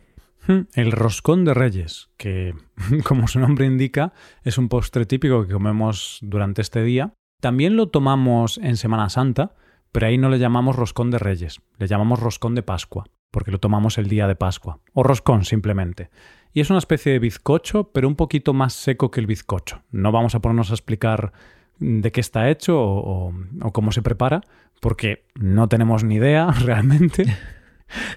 Hmm, 0.47 0.61
el 0.73 0.91
roscón 0.91 1.45
de 1.45 1.53
reyes, 1.53 2.09
que 2.17 2.55
como 3.03 3.27
su 3.27 3.39
nombre 3.39 3.65
indica, 3.65 4.13
es 4.43 4.57
un 4.57 4.69
postre 4.69 5.05
típico 5.05 5.45
que 5.45 5.53
comemos 5.53 6.19
durante 6.21 6.61
este 6.61 6.83
día. 6.83 7.13
También 7.39 7.75
lo 7.75 7.89
tomamos 7.89 8.57
en 8.57 8.77
Semana 8.77 9.09
Santa, 9.09 9.55
pero 9.91 10.07
ahí 10.07 10.17
no 10.17 10.29
le 10.29 10.39
llamamos 10.39 10.75
roscón 10.75 11.11
de 11.11 11.19
reyes, 11.19 11.61
le 11.77 11.87
llamamos 11.87 12.19
roscón 12.19 12.55
de 12.55 12.63
Pascua, 12.63 13.05
porque 13.31 13.51
lo 13.51 13.59
tomamos 13.59 13.97
el 13.97 14.07
día 14.07 14.27
de 14.27 14.35
Pascua, 14.35 14.79
o 14.93 15.03
roscón 15.03 15.45
simplemente. 15.45 16.09
Y 16.53 16.61
es 16.61 16.69
una 16.69 16.79
especie 16.79 17.13
de 17.13 17.19
bizcocho, 17.19 17.91
pero 17.91 18.07
un 18.07 18.15
poquito 18.15 18.53
más 18.53 18.73
seco 18.73 19.09
que 19.09 19.21
el 19.21 19.27
bizcocho. 19.27 19.83
No 19.91 20.11
vamos 20.11 20.35
a 20.35 20.39
ponernos 20.39 20.71
a 20.71 20.73
explicar 20.73 21.31
de 21.79 22.11
qué 22.11 22.19
está 22.19 22.49
hecho 22.49 22.79
o, 22.79 23.33
o 23.61 23.71
cómo 23.71 23.91
se 23.91 24.01
prepara, 24.01 24.41
porque 24.81 25.25
no 25.35 25.69
tenemos 25.69 26.03
ni 26.03 26.15
idea 26.15 26.47
realmente. 26.59 27.25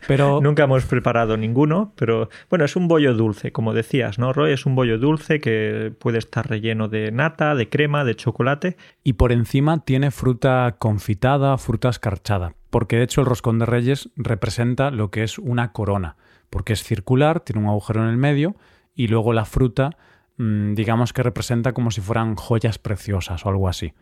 Pero... 0.07 0.41
Nunca 0.43 0.65
hemos 0.65 0.85
preparado 0.85 1.37
ninguno, 1.37 1.93
pero 1.97 2.29
bueno, 2.51 2.65
es 2.65 2.77
un 2.77 2.89
bollo 2.89 3.15
dulce, 3.15 3.53
como 3.53 3.73
decías, 3.73 4.19
¿no, 4.19 4.33
Roy? 4.33 4.53
Es 4.53 4.67
un 4.67 4.75
bollo 4.75 4.99
dulce 4.99 5.41
que 5.41 5.93
puede 5.99 6.19
estar 6.19 6.49
relleno 6.49 6.89
de 6.89 7.13
nata, 7.13 7.55
de 7.55 7.69
crema, 7.69 8.05
de 8.05 8.15
chocolate. 8.15 8.77
Y 9.03 9.15
por 9.15 9.33
encima 9.33 9.85
tiene 9.85 10.11
fruta 10.11 10.77
confitada, 10.79 11.57
fruta 11.59 11.89
escarchada, 11.89 12.55
porque 12.71 12.97
de 12.97 13.05
hecho 13.05 13.21
el 13.21 13.27
roscón 13.27 13.59
de 13.59 13.67
reyes 13.67 14.11
representa 14.17 14.91
lo 14.91 15.11
que 15.11 15.23
es 15.23 15.39
una 15.39 15.73
corona, 15.73 16.17
porque 16.51 16.73
es 16.73 16.83
circular, 16.83 17.41
tiene 17.41 17.63
un 17.63 17.69
agujero 17.69 18.03
en 18.03 18.11
el 18.11 18.17
medio 18.17 18.57
y 18.95 19.09
luego 19.09 19.33
la 19.33 19.45
fruta 19.45 19.91
mm, 20.37 20.75
digamos 20.75 21.13
que 21.13 21.23
representa 21.23 21.73
como 21.73 21.91
si 21.91 22.01
fueran 22.01 22.37
joyas 22.37 22.79
preciosas 22.79 23.45
o 23.45 23.49
algo 23.49 23.69
así. 23.69 23.93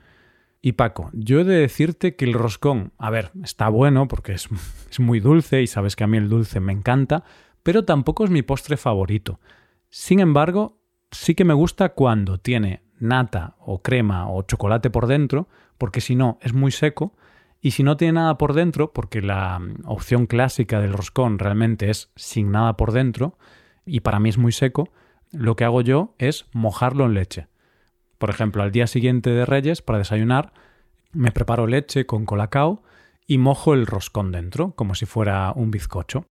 Y 0.64 0.72
Paco, 0.72 1.10
yo 1.12 1.40
he 1.40 1.44
de 1.44 1.56
decirte 1.56 2.14
que 2.14 2.24
el 2.24 2.34
roscón, 2.34 2.92
a 2.96 3.10
ver, 3.10 3.32
está 3.42 3.68
bueno 3.68 4.06
porque 4.06 4.32
es, 4.32 4.48
es, 4.90 5.00
muy 5.00 5.18
dulce 5.18 5.60
y 5.60 5.66
sabes 5.66 5.96
que 5.96 6.04
a 6.04 6.06
mí 6.06 6.16
el 6.16 6.28
dulce 6.28 6.60
me 6.60 6.72
encanta, 6.72 7.24
pero 7.64 7.84
tampoco 7.84 8.24
es 8.24 8.30
mi 8.30 8.42
postre 8.42 8.76
favorito. 8.76 9.40
Sin 9.90 10.20
embargo, 10.20 10.80
sí 11.10 11.34
que 11.34 11.44
me 11.44 11.52
gusta 11.52 11.90
cuando 11.90 12.38
tiene 12.38 12.84
nata 13.00 13.56
o 13.58 13.82
crema 13.82 14.30
o 14.30 14.42
chocolate 14.42 14.88
por 14.88 15.08
dentro, 15.08 15.48
porque 15.78 16.00
si 16.00 16.14
no 16.14 16.38
es 16.40 16.54
muy 16.54 16.70
seco, 16.70 17.16
y 17.60 17.72
si 17.72 17.82
no 17.82 17.96
tiene 17.96 18.14
nada 18.14 18.38
por 18.38 18.54
dentro, 18.54 18.92
porque 18.92 19.20
la 19.20 19.58
mm, 19.58 19.82
opción 19.86 20.26
clásica 20.26 20.80
del 20.80 20.92
roscón 20.92 21.38
realmente 21.38 21.90
es 21.90 22.10
sin 22.16 22.50
nada 22.52 22.76
por 22.76 22.92
dentro, 22.92 23.36
y 23.84 24.00
para 24.00 24.20
mí 24.20 24.28
es 24.28 24.38
muy 24.38 24.52
seco, 24.52 24.92
lo 25.32 25.56
que 25.56 25.64
hago 25.64 25.80
yo 25.80 26.14
es 26.18 26.46
mojarlo 26.52 27.06
en 27.06 27.14
leche. 27.14 27.46
Por 28.22 28.30
ejemplo, 28.30 28.62
al 28.62 28.70
día 28.70 28.86
siguiente 28.86 29.30
de 29.30 29.44
Reyes, 29.44 29.82
para 29.82 29.98
desayunar, 29.98 30.52
me 31.12 31.32
preparo 31.32 31.66
leche 31.66 32.06
con 32.06 32.24
colacao 32.24 32.84
y 33.26 33.38
mojo 33.38 33.74
el 33.74 33.84
roscón 33.84 34.30
dentro, 34.30 34.76
como 34.76 34.94
si 34.94 35.06
fuera 35.06 35.52
un 35.56 35.72
bizcocho. 35.72 36.26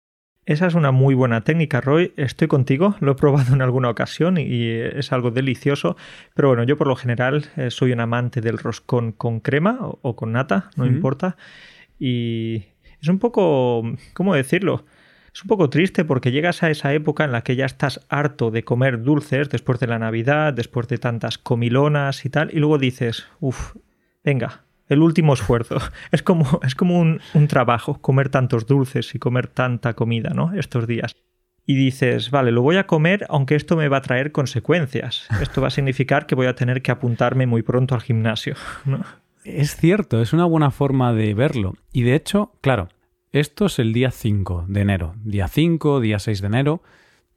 Esa 0.45 0.67
es 0.67 0.73
una 0.73 0.91
muy 0.91 1.15
buena 1.15 1.41
técnica, 1.41 1.81
Roy. 1.81 2.13
Estoy 2.15 2.47
contigo, 2.47 2.95
lo 3.01 3.11
he 3.11 3.15
probado 3.15 3.53
en 3.53 3.61
alguna 3.61 3.89
ocasión 3.89 4.37
y 4.37 4.69
es 4.69 5.11
algo 5.11 5.31
delicioso. 5.31 5.97
Pero 6.33 6.47
bueno, 6.47 6.63
yo 6.63 6.77
por 6.77 6.87
lo 6.87 6.95
general 6.95 7.47
eh, 7.57 7.69
soy 7.71 7.91
un 7.91 7.99
amante 7.99 8.39
del 8.39 8.57
roscón 8.57 9.11
con 9.11 9.41
crema 9.41 9.77
o, 9.81 10.15
con 10.15 10.31
nata, 10.31 10.69
no 10.77 10.85
importa. 10.85 11.35
Y 11.99 12.67
es 13.01 13.09
un 13.09 13.19
poco, 13.19 13.83
¿cómo 14.13 14.33
decirlo? 14.33 14.85
Es 15.33 15.43
un 15.43 15.47
poco 15.47 15.69
triste 15.69 16.03
porque 16.03 16.31
llegas 16.31 16.61
a 16.63 16.69
esa 16.69 16.93
época 16.93 17.23
en 17.23 17.31
la 17.31 17.41
que 17.41 17.55
ya 17.55 17.65
estás 17.65 18.05
harto 18.09 18.51
de 18.51 18.63
comer 18.63 19.01
dulces 19.01 19.49
después 19.49 19.79
de 19.79 19.87
la 19.87 19.99
Navidad, 19.99 20.53
después 20.53 20.87
de 20.87 20.97
tantas 20.97 21.37
comilonas 21.37 22.25
y 22.25 22.29
tal, 22.29 22.49
y 22.53 22.59
luego 22.59 22.77
dices, 22.77 23.27
uff, 23.39 23.75
venga, 24.23 24.65
el 24.89 25.01
último 25.01 25.33
esfuerzo. 25.33 25.77
Es 26.11 26.21
como, 26.21 26.59
es 26.63 26.75
como 26.75 26.99
un, 26.99 27.21
un, 27.33 27.47
trabajo 27.47 28.01
comer 28.01 28.29
tantos 28.29 28.65
dulces 28.65 29.15
y 29.15 29.19
comer 29.19 29.47
tanta 29.47 29.93
comida, 29.93 30.31
¿no? 30.31 30.53
Estos 30.53 30.85
días. 30.85 31.15
Y 31.65 31.75
dices, 31.75 32.31
vale, 32.31 32.51
lo 32.51 32.61
voy 32.61 32.75
a 32.75 32.87
comer 32.87 33.25
aunque 33.29 33.55
esto 33.55 33.77
me 33.77 33.87
va 33.87 33.97
a 33.97 34.01
traer 34.01 34.33
consecuencias. 34.33 35.27
Esto 35.41 35.61
va 35.61 35.67
a 35.67 35.71
significar 35.71 36.25
que 36.25 36.35
voy 36.35 36.47
a 36.47 36.55
tener 36.55 36.81
que 36.81 36.91
apuntarme 36.91 37.45
muy 37.45 37.61
pronto 37.61 37.95
al 37.95 38.01
gimnasio. 38.01 38.55
Es 39.43 39.75
cierto, 39.75 40.21
es 40.21 40.33
una 40.33 40.45
buena 40.45 40.69
forma 40.69 41.13
de 41.13 41.33
verlo. 41.33 41.73
Y 41.91 42.03
de 42.03 42.13
hecho, 42.13 42.53
claro, 42.61 42.89
esto 43.31 43.65
es 43.67 43.79
el 43.79 43.93
día 43.93 44.11
5 44.11 44.65
de 44.67 44.81
enero. 44.81 45.15
Día 45.23 45.47
5, 45.47 45.99
día 45.99 46.19
6 46.19 46.41
de 46.41 46.47
enero. 46.47 46.83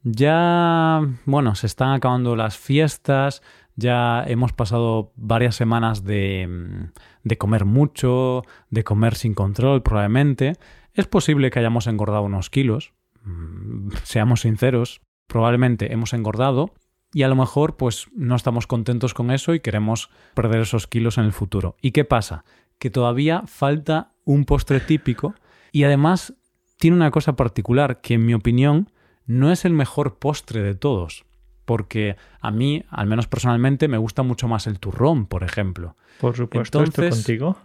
Ya, 0.03 1.01
bueno, 1.25 1.55
se 1.55 1.65
están 1.65 1.93
acabando 1.93 2.35
las 2.35 2.57
fiestas, 2.57 3.41
ya 3.75 4.23
hemos 4.27 4.53
pasado 4.53 5.11
varias 5.15 5.55
semanas 5.55 6.03
de, 6.03 6.47
mm, 6.47 6.91
de 7.23 7.37
comer 7.37 7.65
mucho, 7.65 8.43
de 8.69 8.83
comer 8.83 9.15
sin 9.15 9.33
control 9.33 9.81
probablemente. 9.81 10.53
Es 10.93 11.07
posible 11.07 11.49
que 11.49 11.59
hayamos 11.59 11.87
engordado 11.87 12.23
unos 12.23 12.49
kilos, 12.49 12.93
mm, 13.23 13.89
seamos 14.03 14.41
sinceros, 14.41 15.01
probablemente 15.27 15.91
hemos 15.91 16.13
engordado 16.13 16.73
y 17.13 17.23
a 17.23 17.27
lo 17.27 17.35
mejor 17.35 17.77
pues 17.77 18.07
no 18.15 18.35
estamos 18.35 18.67
contentos 18.67 19.13
con 19.13 19.31
eso 19.31 19.53
y 19.53 19.59
queremos 19.59 20.09
perder 20.35 20.61
esos 20.61 20.85
kilos 20.85 21.17
en 21.17 21.25
el 21.25 21.31
futuro. 21.31 21.77
¿Y 21.81 21.91
qué 21.91 22.05
pasa? 22.05 22.45
Que 22.77 22.89
todavía 22.89 23.43
falta 23.47 24.11
un 24.23 24.45
postre 24.45 24.79
típico 24.79 25.33
y 25.75 25.83
además 25.83 26.33
tiene 26.77 26.95
una 26.95 27.11
cosa 27.11 27.35
particular 27.35 27.99
que 27.99 28.13
en 28.13 28.25
mi 28.25 28.33
opinión 28.33 28.91
no 29.25 29.51
es 29.51 29.65
el 29.65 29.73
mejor 29.73 30.19
postre 30.19 30.63
de 30.63 30.73
todos. 30.73 31.25
Porque 31.65 32.15
a 32.39 32.49
mí, 32.49 32.85
al 32.87 33.07
menos 33.07 33.27
personalmente, 33.27 33.89
me 33.89 33.97
gusta 33.97 34.23
mucho 34.23 34.47
más 34.47 34.67
el 34.67 34.79
turrón, 34.79 35.25
por 35.25 35.43
ejemplo. 35.43 35.97
Por 36.21 36.33
supuesto, 36.33 36.81
estoy 36.81 37.09
contigo. 37.09 37.57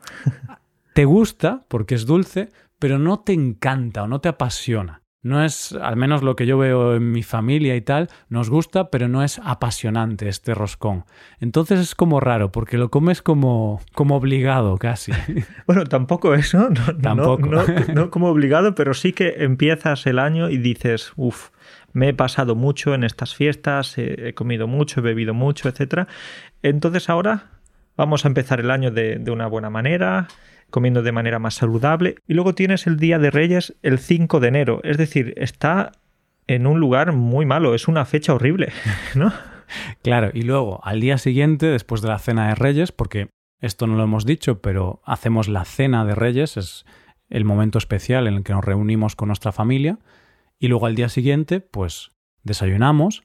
te 0.92 1.04
gusta 1.04 1.64
porque 1.68 1.94
es 1.94 2.04
dulce, 2.04 2.48
pero 2.80 2.98
no 2.98 3.20
te 3.20 3.32
encanta 3.32 4.02
o 4.02 4.08
no 4.08 4.20
te 4.20 4.28
apasiona. 4.28 4.99
No 5.22 5.44
es, 5.44 5.72
al 5.72 5.96
menos 5.96 6.22
lo 6.22 6.34
que 6.34 6.46
yo 6.46 6.56
veo 6.56 6.96
en 6.96 7.12
mi 7.12 7.22
familia 7.22 7.76
y 7.76 7.82
tal, 7.82 8.08
nos 8.30 8.48
gusta, 8.48 8.88
pero 8.90 9.06
no 9.06 9.22
es 9.22 9.38
apasionante 9.44 10.28
este 10.28 10.54
roscón. 10.54 11.04
Entonces 11.40 11.78
es 11.78 11.94
como 11.94 12.20
raro, 12.20 12.52
porque 12.52 12.78
lo 12.78 12.90
comes 12.90 13.20
como, 13.20 13.82
como 13.92 14.16
obligado 14.16 14.78
casi. 14.78 15.12
Bueno, 15.66 15.84
tampoco 15.84 16.34
eso, 16.34 16.70
no, 16.70 16.96
tampoco. 16.96 17.46
No, 17.92 18.10
como 18.10 18.28
obligado, 18.30 18.74
pero 18.74 18.94
sí 18.94 19.12
que 19.12 19.44
empiezas 19.44 20.06
el 20.06 20.18
año 20.18 20.48
y 20.48 20.56
dices, 20.56 21.12
uff, 21.16 21.50
me 21.92 22.08
he 22.08 22.14
pasado 22.14 22.54
mucho 22.54 22.94
en 22.94 23.04
estas 23.04 23.34
fiestas, 23.34 23.98
he, 23.98 24.32
comido 24.34 24.66
mucho, 24.66 25.00
he 25.00 25.02
bebido 25.02 25.34
mucho, 25.34 25.68
etc. 25.68 26.08
Entonces 26.62 27.10
ahora 27.10 27.50
vamos 27.96 28.24
a 28.24 28.28
empezar 28.28 28.60
el 28.60 28.70
año 28.70 28.90
de, 28.90 29.16
de 29.18 29.30
una 29.30 29.46
buena 29.46 29.70
manera, 29.70 30.28
comiendo 30.70 31.02
de 31.02 31.12
manera 31.12 31.38
más 31.38 31.54
saludable. 31.54 32.16
Y 32.26 32.34
luego 32.34 32.54
tienes 32.54 32.86
el 32.86 32.96
Día 32.96 33.18
de 33.18 33.30
Reyes 33.30 33.76
el 33.82 33.98
5 33.98 34.40
de 34.40 34.48
enero. 34.48 34.80
Es 34.84 34.96
decir, 34.96 35.34
está 35.36 35.92
en 36.46 36.66
un 36.66 36.80
lugar 36.80 37.12
muy 37.12 37.46
malo, 37.46 37.74
es 37.74 37.86
una 37.86 38.04
fecha 38.04 38.34
horrible, 38.34 38.72
¿no? 39.14 39.32
Claro, 40.02 40.30
y 40.34 40.42
luego 40.42 40.80
al 40.82 41.00
día 41.00 41.16
siguiente, 41.18 41.66
después 41.66 42.02
de 42.02 42.08
la 42.08 42.18
cena 42.18 42.48
de 42.48 42.54
Reyes, 42.56 42.90
porque 42.90 43.28
esto 43.60 43.86
no 43.86 43.94
lo 43.94 44.02
hemos 44.02 44.26
dicho, 44.26 44.60
pero 44.60 45.00
hacemos 45.04 45.48
la 45.48 45.64
cena 45.64 46.04
de 46.04 46.16
Reyes, 46.16 46.56
es 46.56 46.84
el 47.28 47.44
momento 47.44 47.78
especial 47.78 48.26
en 48.26 48.34
el 48.34 48.42
que 48.42 48.52
nos 48.52 48.64
reunimos 48.64 49.14
con 49.14 49.28
nuestra 49.28 49.52
familia, 49.52 49.98
y 50.58 50.68
luego 50.68 50.86
al 50.86 50.96
día 50.96 51.08
siguiente, 51.08 51.60
pues 51.60 52.10
desayunamos, 52.42 53.22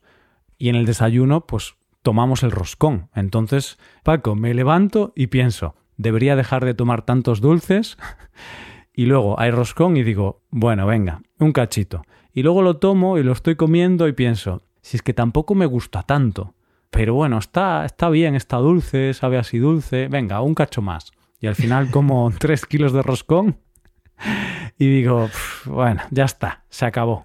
y 0.57 0.69
en 0.69 0.75
el 0.75 0.85
desayuno, 0.85 1.47
pues 1.47 1.75
tomamos 2.01 2.43
el 2.43 2.51
roscón. 2.51 3.09
Entonces, 3.15 3.77
Paco, 4.03 4.35
me 4.35 4.53
levanto 4.53 5.11
y 5.15 5.27
pienso, 5.27 5.75
debería 5.97 6.35
dejar 6.35 6.65
de 6.65 6.73
tomar 6.73 7.03
tantos 7.03 7.41
dulces. 7.41 7.97
y 8.93 9.05
luego 9.05 9.39
hay 9.39 9.51
roscón 9.51 9.97
y 9.97 10.03
digo, 10.03 10.41
bueno, 10.49 10.85
venga, 10.85 11.21
un 11.39 11.51
cachito. 11.51 12.03
Y 12.33 12.43
luego 12.43 12.61
lo 12.61 12.77
tomo 12.77 13.17
y 13.17 13.23
lo 13.23 13.31
estoy 13.31 13.55
comiendo 13.55 14.07
y 14.07 14.13
pienso, 14.13 14.63
si 14.81 14.97
es 14.97 15.03
que 15.03 15.13
tampoco 15.13 15.55
me 15.55 15.65
gusta 15.65 16.03
tanto. 16.03 16.53
Pero 16.89 17.13
bueno, 17.13 17.37
está, 17.37 17.85
está 17.85 18.09
bien, 18.09 18.35
está 18.35 18.57
dulce, 18.57 19.13
sabe 19.13 19.37
así 19.37 19.57
dulce. 19.57 20.07
Venga, 20.07 20.41
un 20.41 20.55
cacho 20.55 20.81
más. 20.81 21.11
Y 21.39 21.47
al 21.47 21.55
final 21.55 21.91
como 21.91 22.31
tres 22.39 22.65
kilos 22.65 22.93
de 22.93 23.01
roscón 23.01 23.57
y 24.77 24.87
digo, 24.87 25.29
bueno, 25.65 26.01
ya 26.11 26.25
está, 26.25 26.63
se 26.69 26.85
acabó. 26.85 27.23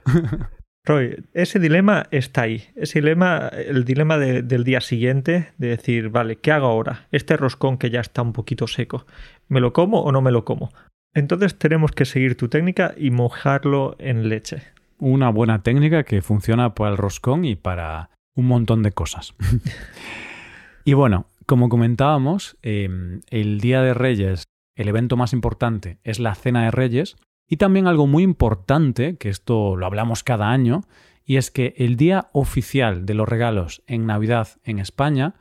Roy, 0.84 1.24
ese 1.34 1.58
dilema 1.58 2.06
está 2.10 2.42
ahí. 2.42 2.64
Ese 2.74 3.00
dilema, 3.00 3.48
el 3.48 3.84
dilema 3.84 4.18
del 4.18 4.64
día 4.64 4.80
siguiente, 4.80 5.52
de 5.58 5.68
decir, 5.68 6.08
vale, 6.08 6.36
¿qué 6.36 6.52
hago 6.52 6.66
ahora? 6.66 7.06
Este 7.12 7.36
roscón 7.36 7.76
que 7.76 7.90
ya 7.90 8.00
está 8.00 8.22
un 8.22 8.32
poquito 8.32 8.66
seco, 8.66 9.06
¿me 9.48 9.60
lo 9.60 9.72
como 9.72 10.00
o 10.00 10.12
no 10.12 10.22
me 10.22 10.30
lo 10.30 10.44
como? 10.44 10.70
Entonces 11.14 11.58
tenemos 11.58 11.92
que 11.92 12.04
seguir 12.04 12.36
tu 12.36 12.48
técnica 12.48 12.94
y 12.96 13.10
mojarlo 13.10 13.96
en 13.98 14.28
leche. 14.28 14.62
Una 14.98 15.30
buena 15.30 15.62
técnica 15.62 16.04
que 16.04 16.22
funciona 16.22 16.74
para 16.74 16.92
el 16.92 16.96
roscón 16.96 17.44
y 17.44 17.56
para 17.56 18.10
un 18.34 18.46
montón 18.46 18.82
de 18.82 18.92
cosas. 18.92 19.34
y 20.84 20.94
bueno, 20.94 21.26
como 21.46 21.68
comentábamos, 21.68 22.56
em, 22.62 23.20
el 23.28 23.60
Día 23.60 23.82
de 23.82 23.92
Reyes, 23.92 24.44
el 24.76 24.88
evento 24.88 25.16
más 25.16 25.32
importante 25.32 25.98
es 26.04 26.20
la 26.20 26.34
Cena 26.34 26.64
de 26.64 26.70
Reyes, 26.70 27.16
y 27.50 27.56
también 27.56 27.88
algo 27.88 28.06
muy 28.06 28.22
importante, 28.22 29.16
que 29.16 29.28
esto 29.28 29.74
lo 29.76 29.84
hablamos 29.84 30.22
cada 30.22 30.50
año, 30.50 30.82
y 31.26 31.36
es 31.36 31.50
que 31.50 31.74
el 31.76 31.96
día 31.96 32.28
oficial 32.32 33.04
de 33.04 33.14
los 33.14 33.28
regalos 33.28 33.82
en 33.88 34.06
Navidad 34.06 34.48
en 34.62 34.78
España, 34.78 35.34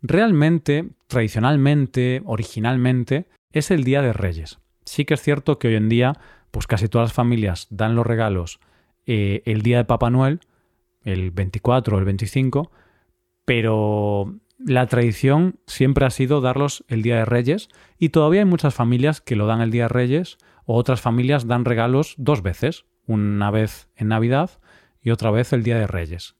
realmente, 0.00 0.90
tradicionalmente, 1.08 2.22
originalmente, 2.24 3.26
es 3.50 3.72
el 3.72 3.82
Día 3.82 4.00
de 4.00 4.12
Reyes. 4.12 4.60
Sí 4.84 5.04
que 5.04 5.14
es 5.14 5.22
cierto 5.22 5.58
que 5.58 5.66
hoy 5.66 5.74
en 5.74 5.88
día, 5.88 6.12
pues 6.52 6.68
casi 6.68 6.88
todas 6.88 7.06
las 7.06 7.14
familias 7.14 7.66
dan 7.70 7.96
los 7.96 8.06
regalos 8.06 8.60
eh, 9.04 9.42
el 9.44 9.62
día 9.62 9.78
de 9.78 9.84
Papá 9.84 10.08
Noel, 10.08 10.38
el 11.02 11.32
24 11.32 11.96
o 11.96 11.98
el 11.98 12.04
25, 12.04 12.70
pero 13.44 14.36
la 14.58 14.86
tradición 14.86 15.58
siempre 15.66 16.06
ha 16.06 16.10
sido 16.10 16.40
darlos 16.40 16.84
el 16.86 17.02
Día 17.02 17.16
de 17.16 17.24
Reyes 17.24 17.68
y 17.98 18.10
todavía 18.10 18.42
hay 18.42 18.46
muchas 18.46 18.74
familias 18.74 19.20
que 19.20 19.34
lo 19.34 19.46
dan 19.46 19.60
el 19.60 19.72
Día 19.72 19.84
de 19.84 19.88
Reyes 19.88 20.38
o 20.66 20.76
otras 20.76 21.00
familias 21.00 21.46
dan 21.46 21.64
regalos 21.64 22.14
dos 22.18 22.42
veces, 22.42 22.84
una 23.06 23.50
vez 23.50 23.88
en 23.96 24.08
Navidad 24.08 24.50
y 25.00 25.10
otra 25.10 25.30
vez 25.30 25.52
el 25.52 25.62
Día 25.62 25.78
de 25.78 25.86
Reyes. 25.86 26.36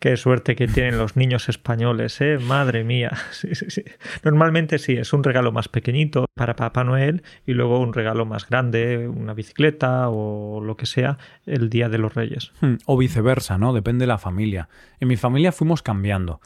Qué 0.00 0.16
suerte 0.16 0.56
que 0.56 0.66
tienen 0.66 0.96
los 0.96 1.14
niños 1.14 1.50
españoles, 1.50 2.22
¿eh? 2.22 2.38
Madre 2.38 2.84
mía. 2.84 3.12
Sí, 3.32 3.54
sí, 3.54 3.66
sí. 3.68 3.84
Normalmente 4.24 4.78
sí, 4.78 4.94
es 4.94 5.12
un 5.12 5.22
regalo 5.22 5.52
más 5.52 5.68
pequeñito 5.68 6.24
para 6.34 6.56
Papá 6.56 6.84
Noel 6.84 7.22
y 7.46 7.52
luego 7.52 7.80
un 7.80 7.92
regalo 7.92 8.24
más 8.24 8.48
grande, 8.48 9.08
una 9.08 9.34
bicicleta 9.34 10.08
o 10.08 10.62
lo 10.62 10.76
que 10.76 10.86
sea, 10.86 11.18
el 11.44 11.68
Día 11.68 11.90
de 11.90 11.98
los 11.98 12.14
Reyes. 12.14 12.52
Hmm, 12.62 12.76
o 12.86 12.96
viceversa, 12.96 13.58
¿no? 13.58 13.74
Depende 13.74 14.04
de 14.04 14.06
la 14.06 14.16
familia. 14.16 14.70
En 15.00 15.08
mi 15.08 15.16
familia 15.16 15.52
fuimos 15.52 15.82
cambiando. 15.82 16.40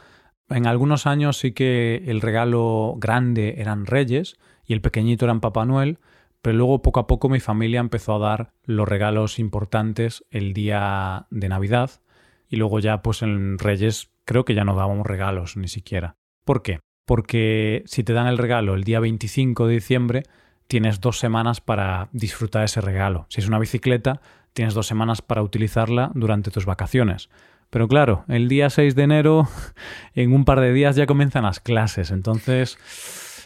En 0.49 0.67
algunos 0.67 1.07
años 1.07 1.38
sí 1.38 1.53
que 1.53 2.03
el 2.07 2.21
regalo 2.21 2.97
grande 2.99 3.55
eran 3.59 3.87
Reyes 3.87 4.37
y 4.67 4.73
el 4.73 4.81
pequeñito 4.81 5.26
eran 5.26 5.41
Papá 5.41 5.64
Noel, 5.64 5.99
pero 6.45 6.59
luego 6.59 6.83
poco 6.83 7.01
a 7.01 7.07
poco 7.07 7.31
mi 7.31 7.41
familia 7.41 7.81
empezó 7.81 8.17
a 8.17 8.19
dar 8.19 8.53
los 8.65 8.87
regalos 8.87 9.39
importantes 9.39 10.27
el 10.31 10.53
día 10.53 11.27
de 11.31 11.49
Navidad 11.49 12.03
y 12.51 12.57
luego 12.57 12.81
ya 12.81 13.01
pues 13.01 13.23
en 13.23 13.59
Reyes 13.59 14.11
creo 14.27 14.45
que 14.45 14.53
ya 14.53 14.63
no 14.63 14.77
dábamos 14.77 15.07
regalos 15.07 15.57
ni 15.57 15.69
siquiera. 15.69 16.17
¿Por 16.45 16.61
qué? 16.61 16.81
Porque 17.07 17.83
si 17.87 18.05
te 18.05 18.13
dan 18.13 18.27
el 18.27 18.37
regalo 18.37 18.75
el 18.75 18.85
día 18.85 19.01
25 19.01 19.67
de 19.67 19.73
diciembre, 19.73 20.23
tienes 20.67 21.01
dos 21.01 21.19
semanas 21.19 21.63
para 21.63 22.11
disfrutar 22.13 22.63
ese 22.65 22.83
regalo. 22.83 23.25
Si 23.31 23.41
es 23.41 23.49
una 23.49 23.59
bicicleta, 23.59 24.21
tienes 24.53 24.75
dos 24.75 24.87
semanas 24.87 25.23
para 25.23 25.43
utilizarla 25.43 26.11
durante 26.15 26.51
tus 26.51 26.67
vacaciones. 26.67 27.31
Pero 27.71 27.89
claro, 27.89 28.27
el 28.29 28.51
día 28.51 28.69
6 28.69 28.95
de 28.95 29.03
enero, 29.03 29.49
en 30.15 30.35
un 30.35 30.45
par 30.45 30.61
de 30.61 30.75
días 30.75 30.95
ya 30.95 31.07
comienzan 31.07 31.45
las 31.45 31.59
clases, 31.59 32.11
entonces 32.11 32.77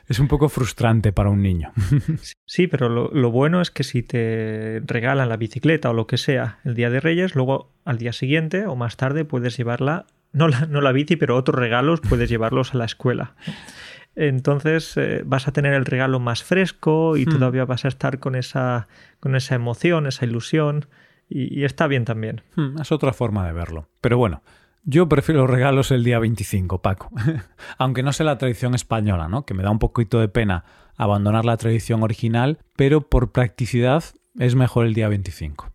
es 0.08 0.18
un 0.18 0.28
poco 0.28 0.48
frustrante 0.48 1.12
para 1.12 1.30
un 1.30 1.42
niño. 1.42 1.72
Sí, 2.50 2.66
pero 2.66 2.88
lo, 2.88 3.30
bueno 3.30 3.60
es 3.60 3.70
que 3.70 3.84
si 3.84 4.02
te 4.02 4.80
regalan 4.86 5.28
la 5.28 5.36
bicicleta 5.36 5.90
o 5.90 5.92
lo 5.92 6.06
que 6.06 6.16
sea 6.16 6.60
el 6.64 6.74
día 6.74 6.88
de 6.88 6.98
Reyes, 6.98 7.34
luego 7.34 7.70
al 7.84 7.98
día 7.98 8.14
siguiente 8.14 8.66
o 8.66 8.74
más 8.74 8.96
tarde 8.96 9.26
puedes 9.26 9.56
llevarla, 9.58 10.06
no 10.32 10.48
la, 10.48 10.64
no 10.64 10.80
la 10.80 10.92
bici, 10.92 11.16
pero 11.16 11.36
otros 11.36 11.58
regalos 11.58 12.00
puedes 12.00 12.30
llevarlos 12.30 12.74
a 12.74 12.78
la 12.78 12.86
escuela. 12.86 13.34
Entonces 14.16 14.96
eh, 14.96 15.22
vas 15.24 15.46
a 15.46 15.52
tener 15.52 15.74
el 15.74 15.84
regalo 15.84 16.20
más 16.20 16.42
fresco 16.42 17.16
y 17.16 17.26
hmm. 17.26 17.30
todavía 17.30 17.64
vas 17.66 17.84
a 17.84 17.88
estar 17.88 18.18
con 18.18 18.34
esa, 18.34 18.88
con 19.20 19.36
esa 19.36 19.54
emoción, 19.54 20.06
esa 20.06 20.24
ilusión. 20.24 20.86
Y, 21.28 21.64
está 21.64 21.86
bien 21.86 22.06
también. 22.06 22.40
Hmm, 22.56 22.80
es 22.80 22.90
otra 22.90 23.12
forma 23.12 23.46
de 23.46 23.52
verlo. 23.52 23.88
Pero 24.00 24.16
bueno, 24.16 24.42
yo 24.84 25.08
prefiero 25.08 25.42
los 25.42 25.50
regalos 25.50 25.90
el 25.90 26.04
día 26.04 26.18
25, 26.18 26.82
Paco. 26.82 27.10
Aunque 27.78 28.02
no 28.02 28.12
sé 28.12 28.24
la 28.24 28.38
tradición 28.38 28.74
española, 28.74 29.28
¿no? 29.28 29.44
Que 29.44 29.54
me 29.54 29.62
da 29.62 29.70
un 29.70 29.78
poquito 29.78 30.20
de 30.20 30.28
pena 30.28 30.64
abandonar 30.96 31.44
la 31.44 31.56
tradición 31.56 32.02
original, 32.02 32.58
pero 32.76 33.08
por 33.08 33.32
practicidad 33.32 34.04
es 34.38 34.54
mejor 34.54 34.86
el 34.86 34.94
día 34.94 35.08
25. 35.08 35.72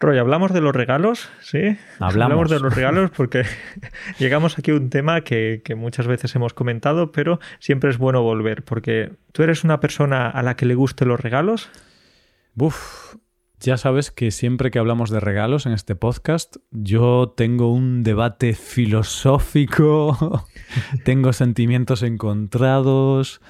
Roy, 0.00 0.18
hablamos 0.18 0.52
de 0.52 0.60
los 0.60 0.76
regalos, 0.76 1.28
¿sí? 1.40 1.76
Hablamos, 1.98 2.48
de 2.48 2.60
los 2.60 2.72
regalos 2.72 3.10
porque 3.10 3.42
llegamos 4.18 4.56
aquí 4.56 4.70
a 4.70 4.74
un 4.74 4.90
tema 4.90 5.22
que, 5.22 5.60
que, 5.64 5.74
muchas 5.74 6.06
veces 6.06 6.34
hemos 6.36 6.54
comentado, 6.54 7.10
pero 7.10 7.40
siempre 7.58 7.90
es 7.90 7.98
bueno 7.98 8.22
volver, 8.22 8.62
porque 8.62 9.10
tú 9.32 9.42
eres 9.42 9.64
una 9.64 9.80
persona 9.80 10.28
a 10.28 10.42
la 10.44 10.54
que 10.54 10.66
le 10.66 10.76
gusten 10.76 11.08
los 11.08 11.18
regalos. 11.18 11.68
Buf, 12.54 13.16
ya 13.60 13.76
sabes 13.76 14.10
que 14.10 14.30
siempre 14.30 14.70
que 14.70 14.78
hablamos 14.78 15.10
de 15.10 15.20
regalos 15.20 15.66
en 15.66 15.72
este 15.72 15.94
podcast, 15.94 16.56
yo 16.70 17.34
tengo 17.36 17.72
un 17.72 18.02
debate 18.02 18.54
filosófico, 18.54 20.46
tengo 21.04 21.32
sentimientos 21.32 22.02
encontrados. 22.02 23.40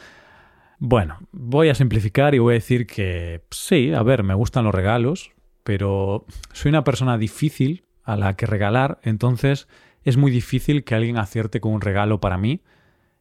Bueno, 0.79 1.19
voy 1.33 1.69
a 1.69 1.75
simplificar 1.75 2.35
y 2.35 2.39
voy 2.39 2.53
a 2.53 2.55
decir 2.55 2.87
que 2.87 3.43
sí, 3.51 3.93
a 3.93 4.03
ver, 4.03 4.23
me 4.23 4.35
gustan 4.35 4.65
los 4.65 4.75
regalos, 4.75 5.33
pero 5.63 6.25
soy 6.53 6.71
una 6.71 6.85
persona 6.85 7.19
difícil 7.19 7.85
a 8.03 8.17
la 8.17 8.35
que 8.37 8.47
regalar, 8.47 9.01
entonces 9.03 9.69
es 10.05 10.17
muy 10.17 10.31
difícil 10.31 10.85
que 10.85 10.95
alguien 10.95 11.19
acierte 11.19 11.61
con 11.61 11.73
un 11.73 11.81
regalo 11.81 12.21
para 12.21 12.39
mí. 12.39 12.63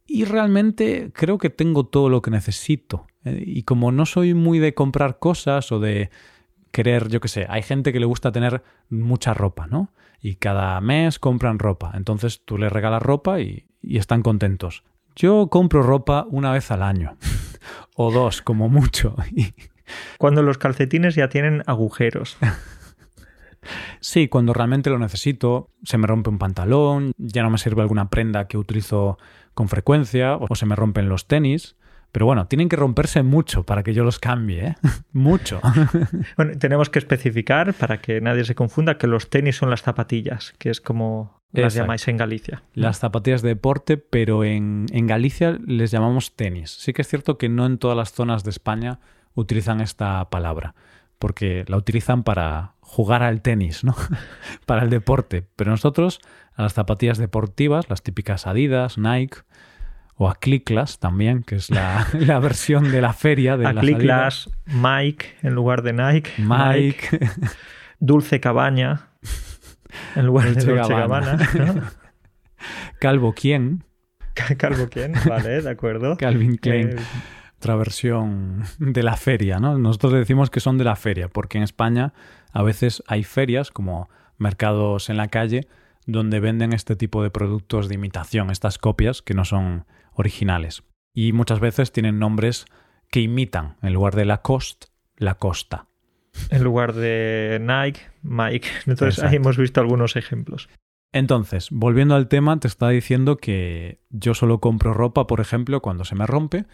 Y 0.06 0.24
realmente 0.24 1.12
creo 1.14 1.38
que 1.38 1.50
tengo 1.50 1.86
todo 1.86 2.08
lo 2.08 2.22
que 2.22 2.32
necesito. 2.32 3.08
Eh, 3.26 3.44
y 3.46 3.64
como 3.64 3.92
no 3.92 4.06
soy 4.06 4.34
muy 4.34 4.60
de 4.60 4.74
comprar 4.74 5.20
cosas 5.20 5.74
o 5.74 5.82
de 5.82 6.10
querer, 6.72 7.10
yo 7.10 7.20
qué 7.20 7.28
sé, 7.28 7.46
hay 7.50 7.62
gente 7.62 7.94
que 7.94 8.00
le 8.00 8.06
gusta 8.06 8.32
tener 8.32 8.64
mucha 8.90 9.34
ropa, 9.34 9.68
¿no? 9.68 9.92
Y 10.22 10.36
cada 10.36 10.80
mes 10.82 11.20
compran 11.20 11.60
ropa. 11.60 11.92
Entonces 11.96 12.42
tú 12.44 12.58
les 12.58 12.72
regalas 12.72 13.02
ropa 13.02 13.40
y, 13.40 13.66
están 13.84 14.22
contentos. 14.22 14.84
Yo 15.16 15.48
compro 15.48 15.82
ropa 15.84 16.26
una 16.30 16.52
vez 16.52 16.72
al 16.72 16.84
año. 16.84 17.18
o 17.96 18.12
dos, 18.12 18.42
como 18.42 18.70
mucho. 18.70 19.16
Cuando 20.18 20.42
los 20.42 20.58
calcetines 20.58 21.16
ya 21.16 21.30
tienen 21.30 21.64
agujeros. 21.66 22.38
Sí, 24.00 24.30
cuando 24.30 24.54
realmente 24.54 24.90
lo 24.90 25.00
necesito, 25.00 25.72
se 25.84 25.98
me 25.98 26.08
rompe 26.08 26.30
un 26.30 26.38
pantalón, 26.38 27.12
ya 27.18 27.44
no 27.44 27.50
me 27.50 27.58
sirve 27.58 27.82
alguna 27.82 28.10
prenda 28.10 28.48
que 28.48 28.58
utilizo 28.58 29.18
con 29.54 29.68
frecuencia, 29.68 30.38
o 30.38 30.56
se 30.56 30.66
me 30.66 30.76
rompen 30.76 31.10
los 31.10 31.28
tenis. 31.28 31.76
Pero 32.18 32.26
bueno, 32.26 32.48
tienen 32.48 32.68
que 32.68 32.76
romperse 32.76 33.22
mucho 33.22 33.62
para 33.62 33.84
que 33.84 33.94
yo 33.94 34.04
los 34.04 34.18
cambie, 34.18 34.70
¿eh? 34.70 34.76
mucho. 35.14 35.62
bueno, 36.36 36.54
tenemos 36.58 36.90
que 36.90 36.98
especificar 36.98 37.76
para 37.76 38.02
que 38.02 38.22
nadie 38.22 38.44
se 38.44 38.56
confunda 38.56 38.98
que 38.98 39.06
los 39.06 39.30
tenis 39.30 39.58
son 39.58 39.70
las 39.70 39.84
zapatillas, 39.84 40.56
que 40.58 40.72
es 40.72 40.82
como 40.82 41.44
las 41.52 41.76
llamáis 41.76 42.08
en 42.08 42.18
Galicia. 42.18 42.64
Las 42.74 42.98
zapatillas 42.98 43.44
de 43.44 43.50
deporte, 43.50 43.98
pero 43.98 44.44
en, 44.44 44.88
en 44.94 45.06
Galicia 45.06 45.60
les 45.64 45.92
llamamos 45.92 46.36
tenis. 46.36 46.72
Sí 46.72 46.92
que 46.92 47.04
es 47.04 47.08
cierto 47.08 47.38
que 47.38 47.50
no 47.50 47.68
en 47.68 47.78
todas 47.78 47.96
las 47.96 48.14
zonas 48.14 48.44
de 48.44 48.50
España 48.50 49.00
utilizan 49.36 49.80
esta 49.80 50.28
palabra, 50.32 50.74
porque 51.20 51.66
la 51.68 51.78
utilizan 51.78 52.24
para 52.24 52.74
jugar 52.80 53.22
al 53.22 53.44
tenis, 53.44 53.84
¿no? 53.84 53.96
para 54.66 54.82
el 54.82 54.90
deporte. 54.90 55.46
Pero 55.56 55.70
nosotros, 55.70 56.20
a 56.56 56.64
las 56.64 56.74
zapatillas 56.74 57.20
deportivas, 57.20 57.92
las 57.92 58.02
típicas 58.02 58.48
Adidas, 58.48 58.98
Nike, 58.98 59.38
o 60.18 60.30
a 60.30 60.36
Clicklass 60.36 61.00
también, 61.00 61.44
que 61.44 61.56
es 61.56 61.70
la, 61.70 62.40
versión 62.40 62.92
de 62.92 63.02
la 63.02 63.14
feria 63.14 63.56
de 63.56 63.68
a 63.68 63.74
las 63.74 64.50
Mike 64.66 65.38
en 65.44 65.54
lugar 65.54 65.84
de 65.84 65.94
Nike. 65.94 66.32
Mike. 66.38 67.20
Dulce 68.00 68.40
Cabaña 68.40 69.10
en 70.16 70.26
lugar 70.26 70.54
de 70.54 70.64
Dulce 70.64 70.94
Gabbana. 70.94 71.38
Calvo 73.00 73.34
quién. 73.34 73.84
Calvo 74.58 74.88
quién, 74.90 75.14
vale, 75.28 75.62
de 75.62 75.70
acuerdo. 75.70 76.18
Calvin 76.20 76.58
Klein. 76.58 76.96
Otra 77.58 77.76
versión 77.76 78.64
de 78.78 79.02
la 79.02 79.18
feria, 79.18 79.60
¿no? 79.60 79.80
Nosotros 79.80 80.14
decimos 80.14 80.52
que 80.52 80.60
son 80.60 80.78
de 80.78 80.84
la 80.84 80.96
feria, 80.96 81.28
porque 81.28 81.58
en 81.58 81.64
España 81.64 82.14
a 82.54 82.62
veces 82.62 83.04
hay 83.08 83.24
ferias 83.24 83.72
como 83.72 84.10
mercados 84.38 85.10
en 85.10 85.18
la 85.18 85.28
calle 85.28 85.68
donde 86.06 86.40
venden 86.40 86.72
este 86.72 86.96
tipo 86.96 87.24
de 87.24 87.32
productos 87.32 87.90
de 87.90 87.96
imitación, 87.96 88.52
estas 88.52 88.78
copias 88.78 89.24
que 89.24 89.34
no 89.34 89.44
son 89.44 89.86
originales. 90.18 90.84
Y 91.14 91.32
muchas 91.34 91.60
veces 91.60 91.92
tienen 91.92 92.20
nombres 92.20 92.66
que 93.10 93.22
imitan. 93.22 93.78
En 93.82 93.94
lugar 93.94 94.16
de 94.16 94.26
Lacoste, 94.26 94.88
La 95.16 95.36
Costa. 95.36 95.88
En 96.52 96.64
lugar 96.64 96.94
de 96.94 97.60
Nike, 97.62 98.02
Mike. 98.22 98.68
Entonces 98.86 99.24
ahí 99.24 99.38
hemos 99.38 99.58
visto 99.58 99.82
algunos 99.82 100.16
ejemplos. 100.16 100.70
Entonces, 101.14 101.70
volviendo 101.72 102.16
al 102.16 102.28
tema, 102.28 102.60
te 102.60 102.68
estaba 102.68 102.92
diciendo 102.92 103.38
que 103.38 104.02
yo 104.10 104.34
solo 104.34 104.60
compro 104.60 104.94
ropa, 104.94 105.26
por 105.26 105.40
ejemplo, 105.40 105.82
cuando 105.82 106.04
se 106.04 106.16
me 106.16 106.28
rompe. 106.28 106.66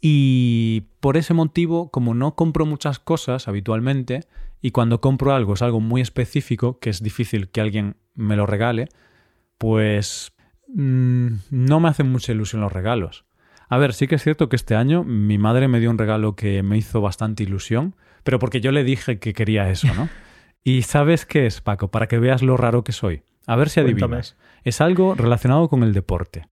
Y 0.00 0.86
por 1.00 1.16
ese 1.16 1.34
motivo, 1.34 1.90
como 1.90 2.14
no 2.14 2.34
compro 2.34 2.66
muchas 2.66 2.98
cosas 2.98 3.46
habitualmente, 3.46 4.24
y 4.60 4.70
cuando 4.70 5.00
compro 5.00 5.34
algo 5.34 5.54
es 5.54 5.62
algo 5.62 5.80
muy 5.80 6.00
específico, 6.00 6.78
que 6.78 6.90
es 6.90 7.02
difícil 7.02 7.48
que 7.50 7.60
alguien 7.60 7.96
me 8.14 8.36
lo 8.36 8.46
regale, 8.46 8.88
pues 9.58 10.32
Mm, 10.68 11.28
no 11.50 11.80
me 11.80 11.88
hacen 11.88 12.10
mucha 12.10 12.32
ilusión 12.32 12.60
los 12.60 12.72
regalos. 12.72 13.24
A 13.68 13.76
ver, 13.76 13.92
sí 13.92 14.06
que 14.06 14.14
es 14.14 14.22
cierto 14.22 14.48
que 14.48 14.56
este 14.56 14.74
año 14.74 15.04
mi 15.04 15.38
madre 15.38 15.68
me 15.68 15.80
dio 15.80 15.90
un 15.90 15.98
regalo 15.98 16.36
que 16.36 16.62
me 16.62 16.78
hizo 16.78 17.00
bastante 17.00 17.42
ilusión, 17.42 17.96
pero 18.22 18.38
porque 18.38 18.60
yo 18.60 18.72
le 18.72 18.84
dije 18.84 19.18
que 19.18 19.34
quería 19.34 19.70
eso, 19.70 19.88
¿no? 19.94 20.08
y 20.64 20.82
¿sabes 20.82 21.26
qué 21.26 21.46
es, 21.46 21.60
Paco? 21.60 21.90
Para 21.90 22.06
que 22.06 22.18
veas 22.18 22.42
lo 22.42 22.56
raro 22.56 22.84
que 22.84 22.92
soy. 22.92 23.22
A 23.46 23.56
ver 23.56 23.70
si 23.70 23.80
adivinas. 23.80 24.36
Es 24.64 24.80
algo 24.80 25.14
relacionado 25.14 25.68
con 25.68 25.82
el 25.82 25.94
deporte. 25.94 26.48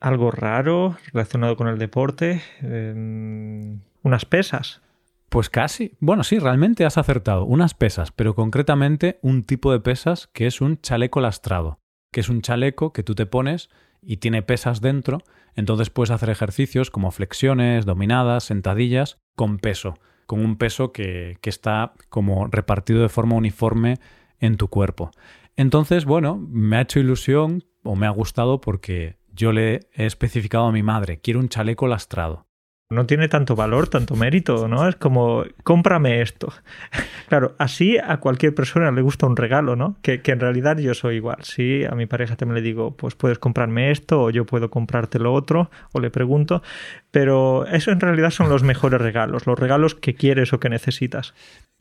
Algo 0.00 0.30
raro 0.30 0.96
relacionado 1.12 1.56
con 1.56 1.68
el 1.68 1.78
deporte. 1.78 2.42
Em, 2.60 3.80
unas 4.02 4.24
pesas. 4.24 4.82
Pues 5.28 5.48
casi. 5.48 5.96
Bueno, 5.98 6.22
sí, 6.22 6.38
realmente 6.38 6.84
has 6.84 6.98
acertado. 6.98 7.44
Unas 7.44 7.74
pesas, 7.74 8.12
pero 8.12 8.34
concretamente 8.34 9.18
un 9.22 9.42
tipo 9.42 9.72
de 9.72 9.80
pesas 9.80 10.28
que 10.28 10.46
es 10.46 10.60
un 10.60 10.80
chaleco 10.80 11.20
lastrado 11.20 11.81
que 12.12 12.20
es 12.20 12.28
un 12.28 12.42
chaleco 12.42 12.92
que 12.92 13.02
tú 13.02 13.16
te 13.16 13.26
pones 13.26 13.68
y 14.00 14.18
tiene 14.18 14.42
pesas 14.42 14.80
dentro, 14.80 15.22
entonces 15.54 15.90
puedes 15.90 16.10
hacer 16.10 16.30
ejercicios 16.30 16.90
como 16.90 17.10
flexiones, 17.10 17.84
dominadas, 17.84 18.44
sentadillas, 18.44 19.18
con 19.34 19.58
peso, 19.58 19.98
con 20.26 20.44
un 20.44 20.56
peso 20.56 20.92
que, 20.92 21.38
que 21.40 21.50
está 21.50 21.94
como 22.08 22.46
repartido 22.46 23.02
de 23.02 23.08
forma 23.08 23.34
uniforme 23.34 23.98
en 24.38 24.56
tu 24.56 24.68
cuerpo. 24.68 25.10
Entonces, 25.56 26.04
bueno, 26.04 26.36
me 26.36 26.76
ha 26.76 26.82
hecho 26.82 27.00
ilusión 27.00 27.64
o 27.82 27.96
me 27.96 28.06
ha 28.06 28.10
gustado 28.10 28.60
porque 28.60 29.16
yo 29.32 29.52
le 29.52 29.88
he 29.94 30.06
especificado 30.06 30.66
a 30.66 30.72
mi 30.72 30.82
madre, 30.82 31.20
quiero 31.20 31.40
un 31.40 31.48
chaleco 31.48 31.86
lastrado. 31.86 32.46
No 32.92 33.06
tiene 33.06 33.28
tanto 33.28 33.56
valor, 33.56 33.88
tanto 33.88 34.14
mérito, 34.14 34.68
¿no? 34.68 34.88
Es 34.88 34.96
como, 34.96 35.44
cómprame 35.64 36.22
esto. 36.22 36.52
claro, 37.28 37.54
así 37.58 37.98
a 37.98 38.18
cualquier 38.18 38.54
persona 38.54 38.92
le 38.92 39.02
gusta 39.02 39.26
un 39.26 39.36
regalo, 39.36 39.76
¿no? 39.76 39.96
Que, 40.02 40.20
que, 40.22 40.32
en 40.32 40.40
realidad 40.40 40.78
yo 40.78 40.94
soy 40.94 41.16
igual. 41.16 41.38
Sí, 41.42 41.84
a 41.84 41.94
mi 41.94 42.06
pareja 42.06 42.36
también 42.36 42.56
le 42.56 42.62
digo, 42.62 42.96
pues 42.96 43.14
puedes 43.14 43.38
comprarme 43.38 43.90
esto 43.90 44.22
o 44.22 44.30
yo 44.30 44.46
puedo 44.46 44.70
comprarte 44.70 45.18
lo 45.18 45.32
otro, 45.32 45.70
o 45.92 46.00
le 46.00 46.10
pregunto, 46.10 46.62
pero 47.10 47.66
eso 47.66 47.90
en 47.90 48.00
realidad 48.00 48.30
son 48.30 48.48
los 48.48 48.62
mejores 48.62 49.00
regalos, 49.00 49.46
los 49.46 49.58
regalos 49.58 49.94
que 49.94 50.14
quieres 50.14 50.52
o 50.52 50.60
que 50.60 50.68
necesitas. 50.68 51.34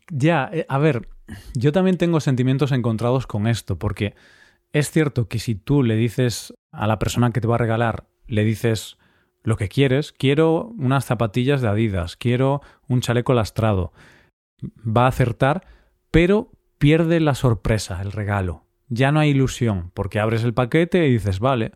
Ya, 0.09 0.49
eh, 0.51 0.65
a 0.67 0.77
ver, 0.77 1.07
yo 1.53 1.71
también 1.71 1.97
tengo 1.97 2.19
sentimientos 2.19 2.71
encontrados 2.71 3.27
con 3.27 3.47
esto, 3.47 3.77
porque 3.77 4.15
es 4.73 4.89
cierto 4.89 5.27
que 5.27 5.39
si 5.39 5.55
tú 5.55 5.83
le 5.83 5.95
dices 5.95 6.53
a 6.71 6.87
la 6.87 6.99
persona 6.99 7.31
que 7.31 7.41
te 7.41 7.47
va 7.47 7.55
a 7.55 7.59
regalar, 7.59 8.05
le 8.27 8.43
dices 8.43 8.97
lo 9.43 9.57
que 9.57 9.69
quieres, 9.69 10.11
quiero 10.11 10.73
unas 10.77 11.05
zapatillas 11.05 11.61
de 11.61 11.67
Adidas, 11.67 12.15
quiero 12.15 12.61
un 12.87 13.01
chaleco 13.01 13.33
lastrado, 13.33 13.91
va 14.85 15.05
a 15.05 15.09
acertar, 15.09 15.65
pero 16.11 16.51
pierde 16.77 17.19
la 17.19 17.35
sorpresa, 17.35 18.01
el 18.01 18.11
regalo. 18.11 18.65
Ya 18.87 19.11
no 19.11 19.19
hay 19.19 19.29
ilusión, 19.29 19.91
porque 19.93 20.19
abres 20.19 20.43
el 20.43 20.53
paquete 20.53 21.07
y 21.07 21.13
dices, 21.13 21.39
vale, 21.39 21.73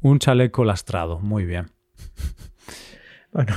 un 0.00 0.18
chaleco 0.18 0.64
lastrado, 0.64 1.18
muy 1.20 1.44
bien. 1.44 1.70
Bueno, 3.32 3.54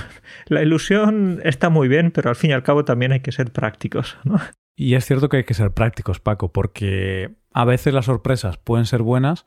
la 0.47 0.61
ilusión 0.61 1.41
está 1.43 1.69
muy 1.69 1.89
bien, 1.89 2.11
pero 2.11 2.29
al 2.29 2.37
fin 2.37 2.51
y 2.51 2.53
al 2.53 2.63
cabo 2.63 2.85
también 2.85 3.11
hay 3.11 3.19
que 3.19 3.33
ser 3.33 3.51
prácticos, 3.51 4.17
¿no? 4.23 4.39
Y 4.77 4.95
es 4.95 5.05
cierto 5.05 5.27
que 5.27 5.35
hay 5.35 5.43
que 5.43 5.53
ser 5.53 5.71
prácticos, 5.71 6.21
Paco, 6.21 6.53
porque 6.53 7.35
a 7.53 7.65
veces 7.65 7.93
las 7.93 8.05
sorpresas 8.05 8.57
pueden 8.57 8.85
ser 8.85 9.01
buenas, 9.01 9.45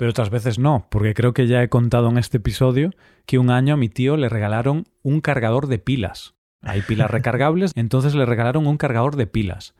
pero 0.00 0.12
otras 0.12 0.30
veces 0.30 0.58
no, 0.58 0.86
porque 0.90 1.12
creo 1.12 1.34
que 1.34 1.46
ya 1.46 1.62
he 1.62 1.68
contado 1.68 2.08
en 2.08 2.16
este 2.16 2.38
episodio 2.38 2.88
que 3.26 3.38
un 3.38 3.50
año 3.50 3.74
a 3.74 3.76
mi 3.76 3.90
tío 3.90 4.16
le 4.16 4.30
regalaron 4.30 4.86
un 5.02 5.20
cargador 5.20 5.66
de 5.66 5.78
pilas. 5.78 6.32
Hay 6.62 6.80
pilas 6.80 7.10
recargables, 7.10 7.72
entonces 7.74 8.14
le 8.14 8.24
regalaron 8.24 8.66
un 8.66 8.78
cargador 8.78 9.16
de 9.16 9.26
pilas. 9.26 9.74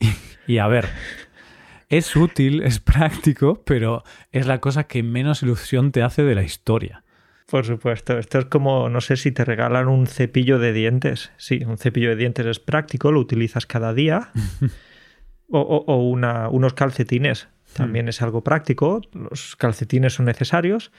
Y, 0.00 0.14
y, 0.54 0.58
a 0.60 0.66
ver, 0.66 0.88
es 1.90 2.16
útil, 2.16 2.62
es 2.62 2.80
práctico, 2.80 3.64
pero 3.66 4.02
es 4.32 4.46
la 4.46 4.62
cosa 4.62 4.84
que 4.84 5.02
menos 5.02 5.42
ilusión 5.42 5.92
te 5.92 6.02
hace 6.02 6.22
de 6.22 6.34
la 6.34 6.42
historia. 6.42 7.04
Por 7.46 7.66
supuesto, 7.66 8.16
esto 8.16 8.38
es 8.38 8.44
como, 8.46 8.88
no 8.88 9.02
sé 9.02 9.18
si 9.18 9.30
te 9.30 9.44
regalan 9.44 9.88
un 9.88 10.06
cepillo 10.06 10.58
de 10.58 10.72
dientes. 10.72 11.32
Sí, 11.36 11.64
un 11.66 11.76
cepillo 11.76 12.08
de 12.08 12.16
dientes 12.16 12.46
es 12.46 12.60
práctico, 12.60 13.12
lo 13.12 13.20
utilizas 13.20 13.66
cada 13.66 13.92
día. 13.92 14.30
o, 15.50 15.60
o, 15.60 16.08
una, 16.08 16.48
unos 16.48 16.74
calcetines, 16.74 17.48
también 17.74 18.06
hmm. 18.06 18.10
es 18.10 18.22
algo 18.22 18.42
práctico, 18.42 19.00
los 19.12 19.56
calcetines 19.56 20.14
son 20.14 20.26
necesarios. 20.26 20.92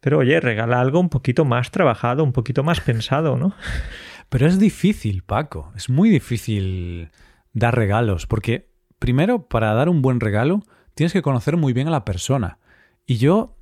Pero 0.00 0.18
oye, 0.18 0.40
regala 0.40 0.80
algo 0.80 0.98
un 0.98 1.10
poquito 1.10 1.44
más 1.44 1.70
trabajado, 1.70 2.24
un 2.24 2.32
poquito 2.32 2.62
más 2.62 2.80
pensado, 2.80 3.36
¿no? 3.36 3.54
Pero 4.30 4.46
es 4.46 4.58
difícil, 4.58 5.22
Paco, 5.22 5.72
es 5.76 5.90
muy 5.90 6.08
difícil 6.08 7.10
dar 7.52 7.74
regalos, 7.74 8.26
porque 8.26 8.70
primero, 8.98 9.48
para 9.48 9.74
dar 9.74 9.88
un 9.88 10.02
buen 10.02 10.20
regalo, 10.20 10.62
tienes 10.94 11.12
que 11.12 11.22
conocer 11.22 11.56
muy 11.56 11.72
bien 11.72 11.88
a 11.88 11.90
la 11.90 12.04
persona. 12.04 12.58
Y 13.06 13.16
yo 13.18 13.56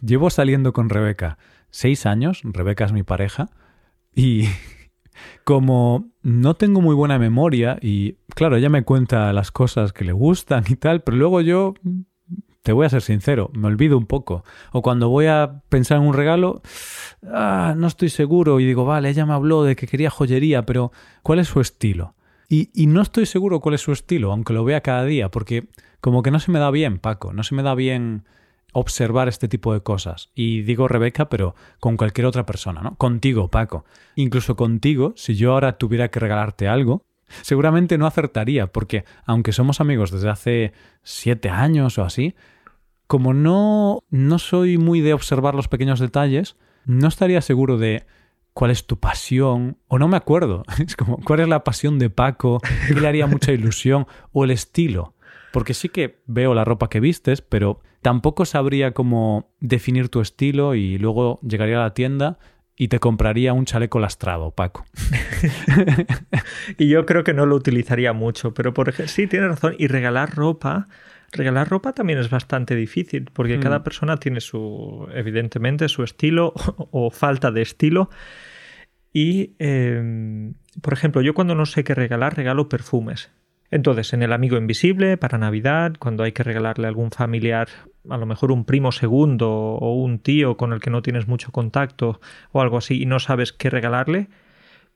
llevo 0.00 0.30
saliendo 0.30 0.72
con 0.72 0.88
Rebeca 0.88 1.38
seis 1.70 2.06
años, 2.06 2.40
Rebeca 2.42 2.84
es 2.86 2.92
mi 2.92 3.02
pareja, 3.02 3.50
y 4.14 4.48
como 5.44 6.10
no 6.22 6.54
tengo 6.54 6.80
muy 6.80 6.94
buena 6.94 7.18
memoria 7.18 7.78
y 7.80 8.16
claro, 8.34 8.56
ella 8.56 8.68
me 8.68 8.84
cuenta 8.84 9.32
las 9.32 9.50
cosas 9.50 9.92
que 9.92 10.04
le 10.04 10.12
gustan 10.12 10.64
y 10.68 10.76
tal, 10.76 11.02
pero 11.02 11.16
luego 11.16 11.40
yo, 11.40 11.74
te 12.62 12.72
voy 12.72 12.86
a 12.86 12.90
ser 12.90 13.02
sincero, 13.02 13.50
me 13.54 13.66
olvido 13.68 13.96
un 13.96 14.06
poco. 14.06 14.44
O 14.72 14.82
cuando 14.82 15.08
voy 15.08 15.26
a 15.26 15.62
pensar 15.68 15.98
en 15.98 16.04
un 16.04 16.14
regalo, 16.14 16.60
ah, 17.32 17.74
no 17.76 17.86
estoy 17.86 18.10
seguro 18.10 18.60
y 18.60 18.66
digo, 18.66 18.84
vale, 18.84 19.08
ella 19.08 19.26
me 19.26 19.32
habló 19.32 19.64
de 19.64 19.76
que 19.76 19.86
quería 19.86 20.10
joyería, 20.10 20.66
pero 20.66 20.92
¿cuál 21.22 21.38
es 21.38 21.48
su 21.48 21.60
estilo? 21.60 22.14
Y, 22.48 22.70
y 22.74 22.86
no 22.86 23.02
estoy 23.02 23.26
seguro 23.26 23.60
cuál 23.60 23.74
es 23.74 23.80
su 23.80 23.92
estilo, 23.92 24.32
aunque 24.32 24.52
lo 24.52 24.64
vea 24.64 24.80
cada 24.80 25.04
día, 25.04 25.30
porque 25.30 25.68
como 26.00 26.22
que 26.22 26.30
no 26.30 26.40
se 26.40 26.50
me 26.50 26.58
da 26.58 26.70
bien, 26.70 26.98
Paco, 26.98 27.32
no 27.32 27.42
se 27.42 27.54
me 27.54 27.62
da 27.62 27.74
bien 27.74 28.24
observar 28.78 29.28
este 29.28 29.48
tipo 29.48 29.72
de 29.72 29.82
cosas. 29.82 30.30
Y 30.34 30.62
digo 30.62 30.88
Rebeca, 30.88 31.28
pero 31.28 31.54
con 31.80 31.96
cualquier 31.96 32.26
otra 32.26 32.46
persona, 32.46 32.80
¿no? 32.82 32.96
Contigo, 32.96 33.48
Paco. 33.48 33.84
Incluso 34.16 34.56
contigo, 34.56 35.12
si 35.16 35.34
yo 35.36 35.52
ahora 35.52 35.78
tuviera 35.78 36.10
que 36.10 36.20
regalarte 36.20 36.68
algo, 36.68 37.06
seguramente 37.42 37.98
no 37.98 38.06
acertaría, 38.06 38.68
porque 38.68 39.04
aunque 39.24 39.52
somos 39.52 39.80
amigos 39.80 40.10
desde 40.10 40.30
hace 40.30 40.72
siete 41.02 41.50
años 41.50 41.98
o 41.98 42.04
así, 42.04 42.34
como 43.06 43.34
no, 43.34 44.04
no 44.10 44.38
soy 44.38 44.78
muy 44.78 45.00
de 45.00 45.14
observar 45.14 45.54
los 45.54 45.68
pequeños 45.68 46.00
detalles, 46.00 46.56
no 46.84 47.08
estaría 47.08 47.40
seguro 47.40 47.78
de 47.78 48.06
cuál 48.52 48.70
es 48.70 48.86
tu 48.86 48.98
pasión, 48.98 49.78
o 49.86 49.98
no 49.98 50.08
me 50.08 50.16
acuerdo. 50.16 50.64
Es 50.84 50.96
como, 50.96 51.18
¿cuál 51.18 51.40
es 51.40 51.48
la 51.48 51.64
pasión 51.64 51.98
de 51.98 52.10
Paco? 52.10 52.60
¿Qué 52.88 52.94
le 52.94 53.06
haría 53.06 53.26
mucha 53.26 53.52
ilusión? 53.52 54.06
O 54.32 54.44
el 54.44 54.50
estilo. 54.50 55.14
Porque 55.52 55.74
sí 55.74 55.88
que 55.88 56.20
veo 56.26 56.54
la 56.54 56.64
ropa 56.64 56.88
que 56.88 57.00
vistes, 57.00 57.40
pero 57.40 57.80
tampoco 58.02 58.44
sabría 58.44 58.92
cómo 58.92 59.50
definir 59.60 60.08
tu 60.08 60.20
estilo 60.20 60.74
y 60.74 60.98
luego 60.98 61.40
llegaría 61.42 61.78
a 61.78 61.84
la 61.84 61.94
tienda 61.94 62.38
y 62.80 62.88
te 62.88 63.00
compraría 63.00 63.52
un 63.52 63.64
chaleco 63.64 63.98
lastrado, 63.98 64.52
Paco. 64.52 64.84
y 66.78 66.88
yo 66.88 67.04
creo 67.06 67.24
que 67.24 67.34
no 67.34 67.44
lo 67.44 67.56
utilizaría 67.56 68.12
mucho, 68.12 68.54
pero 68.54 68.72
por 68.72 68.88
ejemplo, 68.88 69.12
sí, 69.12 69.26
tienes 69.26 69.48
razón. 69.48 69.74
Y 69.78 69.88
regalar 69.88 70.36
ropa, 70.36 70.86
regalar 71.32 71.68
ropa 71.68 71.92
también 71.92 72.20
es 72.20 72.30
bastante 72.30 72.76
difícil, 72.76 73.30
porque 73.32 73.58
mm. 73.58 73.60
cada 73.60 73.82
persona 73.82 74.18
tiene 74.18 74.40
su, 74.40 75.08
evidentemente, 75.12 75.88
su 75.88 76.04
estilo 76.04 76.52
o, 76.92 77.10
falta 77.10 77.50
de 77.50 77.62
estilo. 77.62 78.10
Y, 79.12 79.56
em, 79.58 80.54
por 80.80 80.92
ejemplo, 80.92 81.20
yo 81.20 81.34
cuando 81.34 81.56
no 81.56 81.66
sé 81.66 81.82
qué 81.82 81.94
regalar, 81.94 82.36
regalo 82.36 82.68
perfumes. 82.68 83.32
Entonces, 83.70 84.12
en 84.12 84.22
el 84.22 84.32
amigo 84.32 84.56
invisible, 84.56 85.16
para 85.16 85.38
Navidad, 85.38 85.94
cuando 85.98 86.24
hay 86.24 86.32
que 86.32 86.42
regalarle 86.42 86.86
a 86.86 86.88
algún 86.88 87.10
familiar, 87.10 87.68
a 88.08 88.16
lo 88.16 88.24
mejor 88.24 88.50
un 88.50 88.64
primo 88.64 88.92
segundo 88.92 89.50
o 89.50 89.94
un 89.94 90.18
tío 90.18 90.56
con 90.56 90.72
el 90.72 90.80
que 90.80 90.90
no 90.90 91.02
tienes 91.02 91.28
mucho 91.28 91.52
contacto 91.52 92.20
o 92.52 92.62
algo 92.62 92.78
así 92.78 93.02
y 93.02 93.06
no 93.06 93.18
sabes 93.18 93.52
qué 93.52 93.68
regalarle, 93.68 94.28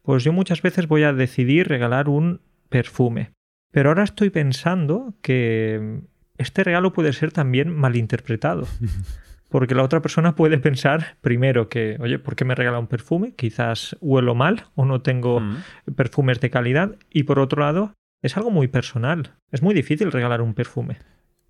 pues 0.03 0.25
yo 0.25 0.33
muchas 0.33 0.63
veces 0.63 0.89
voy 0.89 1.03
a 1.03 1.13
decidir 1.13 1.69
regalar 1.69 2.09
un 2.09 2.41
perfume. 2.69 3.33
Pero 3.71 3.91
ahora 3.91 4.05
estoy 4.05 4.31
pensando 4.31 5.15
que 5.23 6.01
este 6.39 6.65
regalo 6.65 6.93
puede 6.93 7.13
ser 7.13 7.33
también 7.33 7.75
malinterpretado. 7.75 8.67
Porque 9.49 9.75
la 9.75 9.83
otra 9.83 10.01
persona 10.01 10.35
puede 10.35 10.57
pensar, 10.57 11.19
primero, 11.21 11.69
que, 11.69 11.99
oye, 12.01 12.19
¿por 12.19 12.37
qué 12.37 12.47
me 12.47 12.55
regala 12.55 12.79
un 12.79 12.87
perfume? 12.87 13.35
Quizás 13.35 13.95
huelo 14.01 14.35
mal 14.35 14.65
o 14.75 14.87
no 14.87 15.03
tengo 15.03 15.41
mm. 15.41 15.57
perfumes 15.95 16.41
de 16.41 16.49
calidad. 16.49 16.97
Y 17.11 17.25
por 17.25 17.39
otro 17.39 17.61
lado, 17.61 17.93
es 18.23 18.37
algo 18.37 18.51
muy 18.51 18.69
personal. 18.69 19.35
Es 19.51 19.63
muy 19.63 19.75
difícil 19.75 20.11
regalar 20.13 20.41
un 20.41 20.55
perfume. 20.55 20.99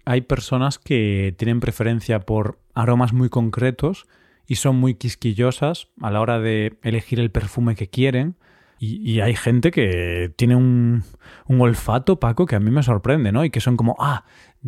Hay 0.05 0.23
personas 0.23 0.79
que 0.79 1.35
tienen 1.39 1.61
preferencia 1.61 2.21
por 2.21 2.59
aromas 2.75 3.13
muy 3.13 3.29
concretos 3.29 4.07
y 4.47 4.57
son 4.57 4.77
muy 4.77 4.95
quisquillosas 4.95 5.89
a 6.01 6.11
la 6.11 6.21
hora 6.21 6.41
de 6.41 6.79
elegir 6.83 7.21
el 7.21 7.31
perfume 7.31 7.77
que 7.77 7.89
quieren. 7.89 8.37
Y, 8.85 9.21
hay 9.21 9.37
gente 9.37 9.71
que 9.71 10.33
tiene 10.35 10.57
un, 10.57 11.05
un, 11.47 11.61
olfato, 11.61 12.19
Paco, 12.19 12.47
que 12.47 12.57
a 12.57 12.61
mí 12.61 12.73
me 12.73 12.83
sorprende, 12.83 13.31
¿no? 13.31 13.45
Y 13.45 13.51
que 13.51 13.61
son 13.61 13.77
como, 13.77 13.95
ah, 14.01 14.25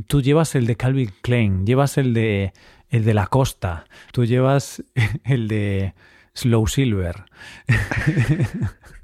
tú 0.07 0.23
llevas 0.23 0.55
el 0.55 0.67
de 0.67 0.77
Calvin 0.77 1.11
Klein, 1.21 1.67
llevas 1.67 1.99
el 1.99 2.14
de, 2.14 2.53
el 2.90 3.05
de 3.05 3.12
La 3.12 3.27
Costa, 3.27 3.87
tú 4.12 4.25
llevas 4.25 4.85
el 5.25 5.49
de 5.49 5.95
Slow 6.33 6.69
Silver. 6.69 7.25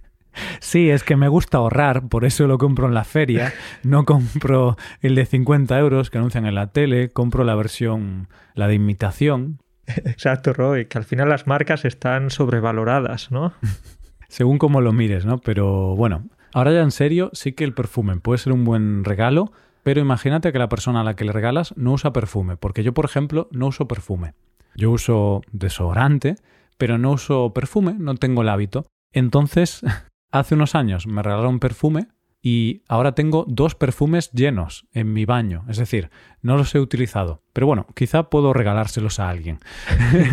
Sí, 0.60 0.90
es 0.90 1.04
que 1.04 1.16
me 1.16 1.28
gusta 1.28 1.58
ahorrar, 1.58 2.08
por 2.08 2.24
eso 2.24 2.46
lo 2.46 2.58
compro 2.58 2.86
en 2.86 2.94
la 2.94 3.04
feria. 3.04 3.52
No 3.82 4.04
compro 4.06 4.76
el 5.00 5.14
de 5.14 5.26
50 5.26 5.78
euros 5.78 6.10
que 6.10 6.18
anuncian 6.18 6.46
en 6.46 6.54
la 6.54 6.68
tele, 6.68 7.10
compro 7.10 7.44
la 7.44 7.54
versión, 7.54 8.28
la 8.54 8.68
de 8.68 8.74
imitación. 8.74 9.58
Exacto, 9.86 10.52
Roy, 10.52 10.86
que 10.86 10.98
al 10.98 11.04
final 11.04 11.28
las 11.28 11.46
marcas 11.46 11.84
están 11.84 12.30
sobrevaloradas, 12.30 13.30
¿no? 13.30 13.52
Según 14.28 14.58
como 14.58 14.80
lo 14.80 14.92
mires, 14.92 15.26
¿no? 15.26 15.38
Pero 15.38 15.96
bueno, 15.96 16.24
ahora 16.52 16.72
ya 16.72 16.82
en 16.82 16.92
serio, 16.92 17.30
sí 17.32 17.52
que 17.52 17.64
el 17.64 17.74
perfume 17.74 18.16
puede 18.16 18.38
ser 18.38 18.52
un 18.52 18.64
buen 18.64 19.04
regalo, 19.04 19.52
pero 19.82 20.00
imagínate 20.00 20.52
que 20.52 20.58
la 20.58 20.68
persona 20.68 21.00
a 21.00 21.04
la 21.04 21.16
que 21.16 21.24
le 21.24 21.32
regalas 21.32 21.76
no 21.76 21.92
usa 21.92 22.12
perfume, 22.12 22.56
porque 22.56 22.82
yo, 22.82 22.94
por 22.94 23.06
ejemplo, 23.06 23.48
no 23.50 23.66
uso 23.68 23.88
perfume. 23.88 24.34
Yo 24.76 24.90
uso 24.90 25.42
desodorante, 25.50 26.36
pero 26.78 26.96
no 26.96 27.12
uso 27.12 27.52
perfume, 27.52 27.94
no 27.98 28.14
tengo 28.14 28.42
el 28.42 28.48
hábito. 28.50 28.86
Entonces, 29.12 29.82
Hace 30.32 30.54
unos 30.54 30.74
años 30.74 31.06
me 31.06 31.22
regalaron 31.22 31.58
perfume 31.58 32.08
y 32.42 32.82
ahora 32.88 33.12
tengo 33.12 33.44
dos 33.48 33.74
perfumes 33.74 34.30
llenos 34.32 34.86
en 34.92 35.12
mi 35.12 35.24
baño. 35.24 35.64
Es 35.68 35.76
decir, 35.76 36.10
no 36.40 36.56
los 36.56 36.74
he 36.74 36.80
utilizado. 36.80 37.42
Pero 37.52 37.66
bueno, 37.66 37.86
quizá 37.94 38.30
puedo 38.30 38.52
regalárselos 38.52 39.20
a 39.20 39.28
alguien. 39.28 39.58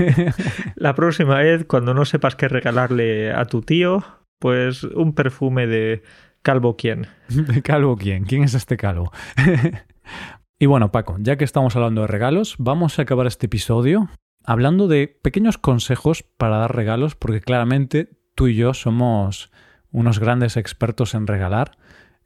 La 0.76 0.96
próxima 0.96 1.40
vez, 1.40 1.66
cuando 1.66 1.94
no 1.94 2.06
sepas 2.06 2.36
qué 2.36 2.48
regalarle 2.48 3.34
a 3.34 3.46
tu 3.46 3.62
tío, 3.62 4.04
pues 4.40 4.84
un 4.84 5.14
perfume 5.14 5.68
de 5.68 6.04
Calvo 6.42 6.78
quién. 6.78 7.08
¿De 7.28 7.62
Calvo 7.64 7.98
quién? 7.98 8.24
¿Quién 8.24 8.44
es 8.44 8.54
este 8.54 8.78
calvo? 8.78 9.12
y 10.60 10.66
bueno, 10.66 10.92
Paco, 10.92 11.18
ya 11.20 11.38
que 11.38 11.44
estamos 11.44 11.76
hablando 11.76 12.02
de 12.02 12.08
regalos, 12.08 12.56
vamos 12.58 13.00
a 13.00 13.02
acabar 13.02 13.28
este 13.28 13.48
episodio 13.48 14.10
hablando 14.46 14.88
de 14.88 15.08
pequeños 15.22 15.58
consejos 15.58 16.24
para 16.24 16.60
dar 16.60 16.74
regalos, 16.74 17.16
porque 17.16 17.42
claramente 17.42 18.18
tú 18.34 18.48
y 18.48 18.56
yo 18.56 18.74
somos 18.74 19.52
unos 19.92 20.20
grandes 20.20 20.58
expertos 20.58 21.14
en 21.14 21.28
regalar. 21.28 21.78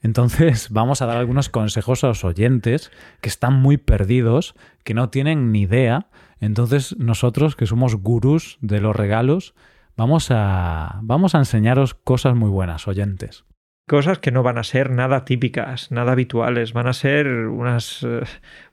Entonces 0.02 0.70
vamos 0.72 1.02
a 1.02 1.06
dar 1.06 1.18
algunos 1.18 1.50
consejos 1.50 2.04
a 2.04 2.08
los 2.08 2.24
oyentes 2.24 2.92
que 3.22 3.30
están 3.30 3.54
muy 3.54 3.78
perdidos, 3.78 4.56
que 4.84 4.94
no 4.94 5.10
tienen 5.10 5.52
ni 5.52 5.62
idea. 5.62 6.08
Entonces 6.40 6.98
nosotros, 6.98 7.56
que 7.56 7.68
somos 7.68 7.96
gurús 7.96 8.58
de 8.62 8.82
los 8.82 8.96
regalos, 8.96 9.54
vamos 9.96 10.30
a, 10.32 11.00
vamos 11.04 11.36
a 11.36 11.40
enseñaros 11.40 11.94
cosas 11.94 12.36
muy 12.36 12.50
buenas, 12.50 12.88
oyentes. 12.88 13.46
Cosas 13.88 14.20
que 14.20 14.32
no 14.32 14.44
van 14.44 14.58
a 14.58 14.64
ser 14.64 14.90
nada 14.90 15.26
típicas, 15.26 15.92
nada 15.92 16.14
habituales, 16.14 16.72
van 16.72 16.88
a 16.88 16.94
ser 16.94 17.28
unas, 17.28 18.04
eh, 18.04 18.22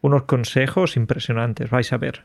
unos 0.01 0.22
consejos 0.22 0.96
impresionantes, 0.96 1.70
vais 1.70 1.92
a 1.92 1.98
ver. 1.98 2.24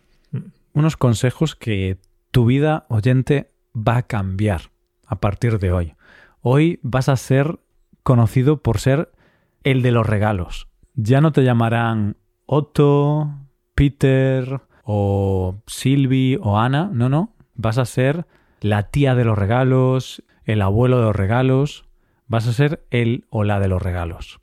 Unos 0.73 0.97
consejos 0.97 1.55
que 1.55 1.97
tu 2.31 2.45
vida, 2.45 2.85
oyente, 2.89 3.51
va 3.75 3.97
a 3.97 4.03
cambiar 4.03 4.71
a 5.07 5.19
partir 5.19 5.59
de 5.59 5.71
hoy. 5.71 5.95
Hoy 6.45 6.81
vas 6.83 7.07
a 7.07 7.15
ser 7.15 7.59
conocido 8.03 8.61
por 8.61 8.77
ser 8.77 9.13
el 9.63 9.81
de 9.81 9.91
los 9.91 10.05
regalos. 10.05 10.67
Ya 10.93 11.21
no 11.21 11.31
te 11.31 11.45
llamarán 11.45 12.17
Otto, 12.45 13.33
Peter 13.75 14.59
o 14.83 15.63
Sylvie 15.67 16.37
o 16.41 16.59
Ana, 16.59 16.89
no, 16.91 17.07
no. 17.07 17.33
Vas 17.55 17.77
a 17.77 17.85
ser 17.85 18.25
la 18.59 18.89
tía 18.89 19.15
de 19.15 19.23
los 19.23 19.37
regalos, 19.37 20.21
el 20.43 20.61
abuelo 20.61 20.97
de 20.97 21.03
los 21.03 21.15
regalos, 21.15 21.85
vas 22.27 22.45
a 22.45 22.51
ser 22.51 22.83
el 22.91 23.23
o 23.29 23.45
la 23.45 23.61
de 23.61 23.69
los 23.69 23.81
regalos. 23.81 24.41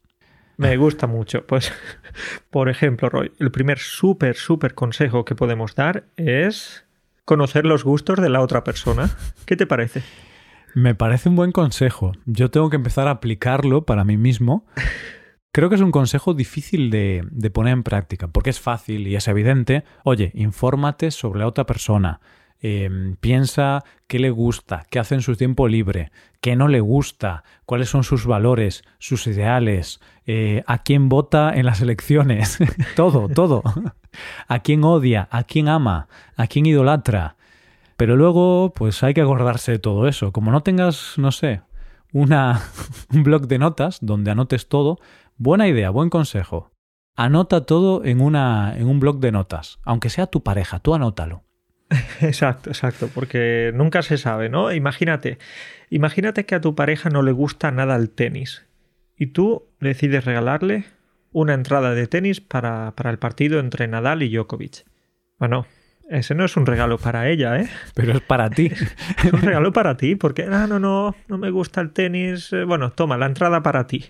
Me 0.57 0.79
gusta 0.79 1.07
mucho. 1.07 1.47
Pues, 1.47 1.71
por 2.51 2.71
ejemplo, 2.71 3.11
Roy, 3.11 3.31
el 3.39 3.51
primer 3.51 3.79
súper, 3.79 4.37
súper 4.37 4.73
consejo 4.73 5.27
que 5.27 5.35
podemos 5.35 5.75
dar 5.75 6.05
es 6.17 6.87
conocer 7.27 7.67
los 7.67 7.85
gustos 7.85 8.19
de 8.23 8.31
la 8.31 8.41
otra 8.41 8.65
persona. 8.65 9.11
¿Qué 9.45 9.55
te 9.55 9.67
parece? 9.67 10.03
Me 10.75 10.95
parece 10.95 11.29
un 11.29 11.37
buen 11.37 11.53
consejo. 11.53 12.13
Yo 12.27 12.51
tengo 12.51 12.71
que 12.71 12.77
empezar 12.77 13.09
a 13.09 13.13
aplicarlo 13.13 13.85
para 13.85 14.05
mí 14.05 14.17
mismo. 14.17 14.67
Creo 15.53 15.69
que 15.69 15.75
es 15.75 15.81
un 15.81 15.91
consejo 15.91 16.33
difícil 16.35 16.91
de, 16.91 17.25
de, 17.31 17.51
poner 17.51 17.73
en 17.73 17.83
práctica, 17.83 18.29
porque 18.29 18.51
es 18.51 18.61
fácil 18.61 19.09
y 19.09 19.17
es 19.17 19.27
evidente. 19.27 19.85
Oye, 20.05 20.31
infórmate 20.35 21.11
sobre 21.11 21.41
la 21.41 21.49
otra 21.49 21.67
persona. 21.67 22.21
Em, 22.63 23.17
piensa 23.17 23.85
qué 24.07 24.19
le 24.19 24.29
gusta, 24.29 24.85
qué 24.91 24.99
hace 24.99 25.15
en 25.15 25.23
su 25.23 25.35
tiempo 25.35 25.67
libre, 25.67 26.13
qué 26.43 26.57
no 26.57 26.69
le 26.69 26.81
gusta, 26.81 27.43
cuáles 27.65 27.89
son 27.89 28.05
sus 28.05 28.27
valores, 28.27 28.85
sus 28.99 29.27
ideales, 29.27 29.99
eh, 30.27 30.63
a 30.67 30.83
quién 30.83 31.09
vota 31.09 31.55
en 31.55 31.65
las 31.65 31.81
elecciones, 31.81 32.59
todo, 32.97 33.29
todo, 33.29 33.63
a 34.49 34.59
quién 34.59 34.85
odia, 34.85 35.27
a 35.31 35.45
quién 35.45 35.69
ama, 35.69 36.09
a 36.37 36.47
quién 36.49 36.67
idolatra. 36.67 37.37
Pero 38.01 38.17
luego, 38.17 38.73
pues 38.75 39.03
hay 39.03 39.13
que 39.13 39.21
acordarse 39.21 39.73
de 39.73 39.79
todo 39.79 40.09
eso. 40.09 40.33
Como 40.33 40.51
no 40.53 40.63
tengas, 40.63 41.19
no 41.19 41.33
sé, 41.33 41.61
un 42.15 43.23
blog 43.23 43.47
de 43.47 43.59
notas 43.59 43.99
donde 44.01 44.31
anotes 44.31 44.71
todo, 44.71 44.99
buena 45.37 45.69
idea, 45.69 45.91
buen 45.91 46.09
consejo. 46.09 46.73
Anota 47.15 47.67
todo 47.67 48.03
en, 48.03 48.23
una, 48.23 48.75
en 48.75 48.87
un 48.87 49.01
blog 49.01 49.21
de 49.21 49.33
notas, 49.33 49.81
aunque 49.85 50.09
sea 50.09 50.29
tu 50.29 50.43
pareja, 50.43 50.79
tú 50.79 50.95
anótalo. 50.95 51.45
Exacto, 52.23 52.71
exacto, 52.71 53.11
porque 53.15 53.71
nunca 53.75 54.01
se 54.01 54.17
sabe, 54.17 54.49
¿no? 54.49 54.73
Imagínate, 54.73 55.37
imagínate 55.91 56.47
que 56.47 56.55
a 56.55 56.63
tu 56.63 56.75
pareja 56.75 57.11
no 57.11 57.21
le 57.21 57.33
gusta 57.33 57.71
nada 57.71 57.97
el 57.97 58.09
tenis 58.09 58.65
y 59.15 59.27
tú 59.27 59.67
decides 59.79 60.25
regalarle 60.25 60.87
una 61.33 61.53
entrada 61.53 61.93
de 61.95 62.07
tenis 62.07 62.41
para, 62.41 62.95
para 62.97 63.11
el 63.11 63.19
partido 63.19 63.61
entre 63.61 63.89
Nadal 63.89 64.23
y 64.23 64.35
Djokovic. 64.35 64.87
Bueno, 65.39 65.67
ese 66.11 66.35
no 66.35 66.45
es 66.45 66.57
un 66.57 66.67
regalo 66.67 66.99
para 66.99 67.29
ella, 67.29 67.59
¿eh? 67.61 67.69
Pero 67.95 68.13
es 68.13 68.21
para 68.21 68.51
ti. 68.51 68.67
es 69.25 69.33
un 69.33 69.41
regalo 69.41 69.73
para 69.73 69.97
ti, 69.97 70.17
porque, 70.17 70.43
ah, 70.51 70.67
no, 70.67 70.81
no, 70.81 71.15
no 71.29 71.39
me 71.39 71.51
gusta 71.51 71.81
el 71.81 71.93
tenis. 71.93 72.53
Eh, 72.53 72.65
bueno, 72.65 72.91
toma, 72.91 73.17
la 73.17 73.27
entrada 73.27 73.63
para 73.63 73.87
ti. 73.87 74.05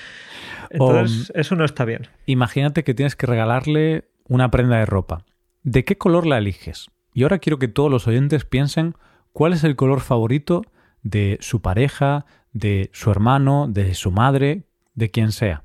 Entonces, 0.70 1.32
eso 1.34 1.56
no 1.56 1.64
está 1.64 1.84
bien. 1.84 2.06
Imagínate 2.26 2.84
que 2.84 2.94
tienes 2.94 3.16
que 3.16 3.26
regalarle 3.26 4.08
una 4.28 4.50
prenda 4.50 4.78
de 4.78 4.86
ropa. 4.86 5.24
¿De 5.62 5.84
qué 5.84 5.96
color 5.96 6.26
la 6.26 6.38
eliges? 6.38 6.88
Y 7.14 7.22
ahora 7.22 7.38
quiero 7.38 7.58
que 7.58 7.68
todos 7.68 7.90
los 7.90 8.06
oyentes 8.06 8.44
piensen 8.44 8.94
cuál 9.32 9.52
es 9.52 9.64
el 9.64 9.76
color 9.76 10.00
favorito 10.00 10.62
de 11.02 11.38
su 11.40 11.62
pareja, 11.62 12.26
de 12.52 12.90
su 12.92 13.10
hermano, 13.10 13.68
de 13.68 13.94
su 13.94 14.10
madre, 14.10 14.66
de 14.94 15.10
quien 15.10 15.32
sea. 15.32 15.64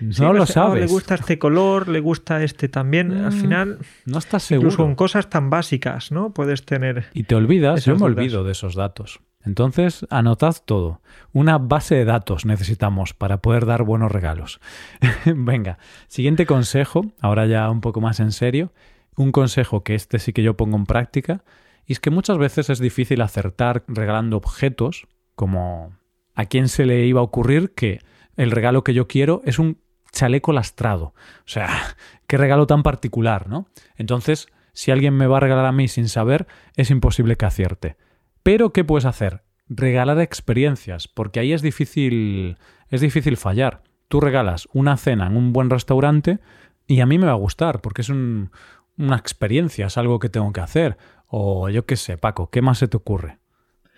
No 0.00 0.32
lo 0.32 0.46
sabes. 0.46 0.80
le 0.80 0.86
gusta 0.86 1.14
este 1.14 1.38
color, 1.38 1.88
le 1.88 2.00
gusta 2.00 2.42
este 2.42 2.68
también. 2.68 3.12
Al 3.12 3.32
mm, 3.32 3.40
final, 3.40 3.78
no 4.06 4.18
estás 4.18 4.44
seguro. 4.44 4.68
Incluso 4.68 4.84
con 4.84 4.94
cosas 4.94 5.30
tan 5.30 5.50
básicas, 5.50 6.12
¿no? 6.12 6.32
Puedes 6.32 6.64
tener. 6.64 7.06
Y 7.14 7.24
te 7.24 7.34
olvidas, 7.34 7.84
yo 7.84 7.96
me 7.96 8.04
olvido 8.04 8.44
de 8.44 8.52
esos 8.52 8.74
datos. 8.74 9.20
Entonces, 9.42 10.06
anotad 10.10 10.56
todo. 10.64 11.00
Una 11.32 11.58
base 11.58 11.94
de 11.94 12.04
datos 12.04 12.44
necesitamos 12.44 13.14
para 13.14 13.40
poder 13.40 13.64
dar 13.64 13.84
buenos 13.84 14.12
regalos. 14.12 14.60
Venga, 15.24 15.78
siguiente 16.08 16.44
consejo, 16.44 17.12
ahora 17.20 17.46
ya 17.46 17.70
un 17.70 17.80
poco 17.80 18.00
más 18.00 18.20
en 18.20 18.32
serio, 18.32 18.72
un 19.16 19.32
consejo 19.32 19.82
que 19.82 19.94
este 19.94 20.18
sí 20.18 20.32
que 20.32 20.42
yo 20.42 20.56
pongo 20.56 20.76
en 20.76 20.86
práctica, 20.86 21.42
y 21.86 21.92
es 21.92 22.00
que 22.00 22.10
muchas 22.10 22.36
veces 22.36 22.68
es 22.68 22.78
difícil 22.78 23.22
acertar 23.22 23.82
regalando 23.88 24.36
objetos, 24.36 25.06
como 25.34 25.96
a 26.34 26.44
quién 26.44 26.68
se 26.68 26.84
le 26.84 27.06
iba 27.06 27.20
a 27.20 27.24
ocurrir 27.24 27.72
que 27.74 28.00
el 28.36 28.50
regalo 28.50 28.84
que 28.84 28.94
yo 28.94 29.08
quiero 29.08 29.40
es 29.44 29.58
un 29.58 29.78
chaleco 30.12 30.52
lastrado. 30.52 31.14
O 31.40 31.48
sea, 31.48 31.68
qué 32.26 32.36
regalo 32.36 32.66
tan 32.66 32.82
particular, 32.82 33.48
¿no? 33.48 33.66
Entonces, 33.96 34.48
si 34.72 34.90
alguien 34.90 35.14
me 35.14 35.26
va 35.26 35.38
a 35.38 35.40
regalar 35.40 35.66
a 35.66 35.72
mí 35.72 35.88
sin 35.88 36.08
saber, 36.08 36.46
es 36.76 36.90
imposible 36.90 37.36
que 37.36 37.46
acierte. 37.46 37.96
Pero, 38.42 38.72
¿qué 38.72 38.84
puedes 38.84 39.04
hacer? 39.04 39.42
Regalar 39.68 40.20
experiencias, 40.20 41.08
porque 41.08 41.40
ahí 41.40 41.52
es 41.52 41.62
difícil, 41.62 42.56
es 42.88 43.00
difícil 43.00 43.36
fallar. 43.36 43.82
Tú 44.08 44.20
regalas 44.20 44.68
una 44.72 44.96
cena 44.96 45.26
en 45.26 45.36
un 45.36 45.52
buen 45.52 45.70
restaurante 45.70 46.40
y 46.86 47.00
a 47.00 47.06
mí 47.06 47.18
me 47.18 47.26
va 47.26 47.32
a 47.32 47.36
gustar, 47.36 47.80
porque 47.80 48.02
es 48.02 48.08
un, 48.08 48.50
una 48.96 49.16
experiencia, 49.16 49.86
es 49.86 49.96
algo 49.96 50.18
que 50.18 50.28
tengo 50.28 50.52
que 50.52 50.60
hacer. 50.60 50.96
O 51.26 51.68
yo 51.68 51.86
qué 51.86 51.96
sé, 51.96 52.18
Paco, 52.18 52.50
¿qué 52.50 52.62
más 52.62 52.78
se 52.78 52.88
te 52.88 52.96
ocurre? 52.96 53.38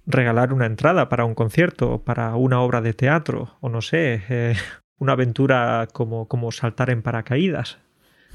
Regalar 0.04 0.52
una 0.52 0.66
entrada 0.66 1.08
para 1.08 1.24
un 1.24 1.34
concierto, 1.34 2.02
para 2.04 2.34
una 2.34 2.60
obra 2.60 2.80
de 2.80 2.92
teatro, 2.92 3.56
o 3.60 3.68
no 3.68 3.80
sé, 3.80 4.22
eh, 4.28 4.56
una 5.02 5.14
aventura 5.14 5.88
como, 5.92 6.28
como 6.28 6.52
saltar 6.52 6.90
en 6.90 7.02
paracaídas. 7.02 7.78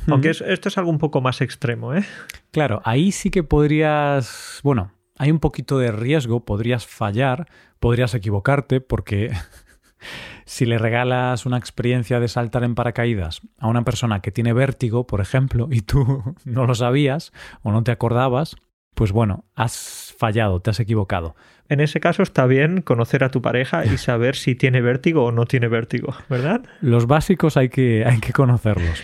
Aunque 0.07 0.29
esto 0.29 0.69
es 0.69 0.77
algo 0.77 0.91
un 0.91 0.99
poco 0.99 1.21
más 1.21 1.41
extremo, 1.41 1.93
¿eh? 1.93 2.05
Claro, 2.51 2.81
ahí 2.85 3.11
sí 3.11 3.31
que 3.31 3.43
podrías. 3.43 4.59
Bueno, 4.63 4.91
hay 5.17 5.31
un 5.31 5.39
poquito 5.39 5.79
de 5.79 5.91
riesgo, 5.91 6.45
podrías 6.45 6.85
fallar, 6.85 7.47
podrías 7.79 8.13
equivocarte, 8.13 8.79
porque 8.79 9.31
si 10.45 10.65
le 10.65 10.77
regalas 10.77 11.45
una 11.45 11.57
experiencia 11.57 12.19
de 12.19 12.27
saltar 12.27 12.63
en 12.63 12.75
paracaídas 12.75 13.41
a 13.59 13.67
una 13.67 13.83
persona 13.83 14.21
que 14.21 14.31
tiene 14.31 14.53
vértigo, 14.53 15.07
por 15.07 15.21
ejemplo, 15.21 15.67
y 15.71 15.81
tú 15.81 16.35
no 16.45 16.65
lo 16.65 16.75
sabías 16.75 17.31
o 17.63 17.71
no 17.71 17.83
te 17.83 17.91
acordabas, 17.91 18.55
pues 18.97 19.11
bueno, 19.11 19.45
has 19.53 20.15
fallado, 20.17 20.59
te 20.59 20.71
has 20.71 20.79
equivocado. 20.79 21.35
En 21.69 21.81
ese 21.81 21.99
caso 21.99 22.23
está 22.23 22.47
bien 22.47 22.81
conocer 22.81 23.23
a 23.23 23.29
tu 23.29 23.43
pareja 23.43 23.85
y 23.85 23.99
saber 23.99 24.35
si 24.35 24.55
tiene 24.55 24.81
vértigo 24.81 25.25
o 25.25 25.31
no 25.31 25.45
tiene 25.45 25.67
vértigo, 25.67 26.15
¿verdad? 26.29 26.63
Los 26.81 27.05
básicos 27.05 27.57
hay 27.57 27.69
que, 27.69 28.03
hay 28.07 28.19
que 28.19 28.33
conocerlos. 28.33 29.03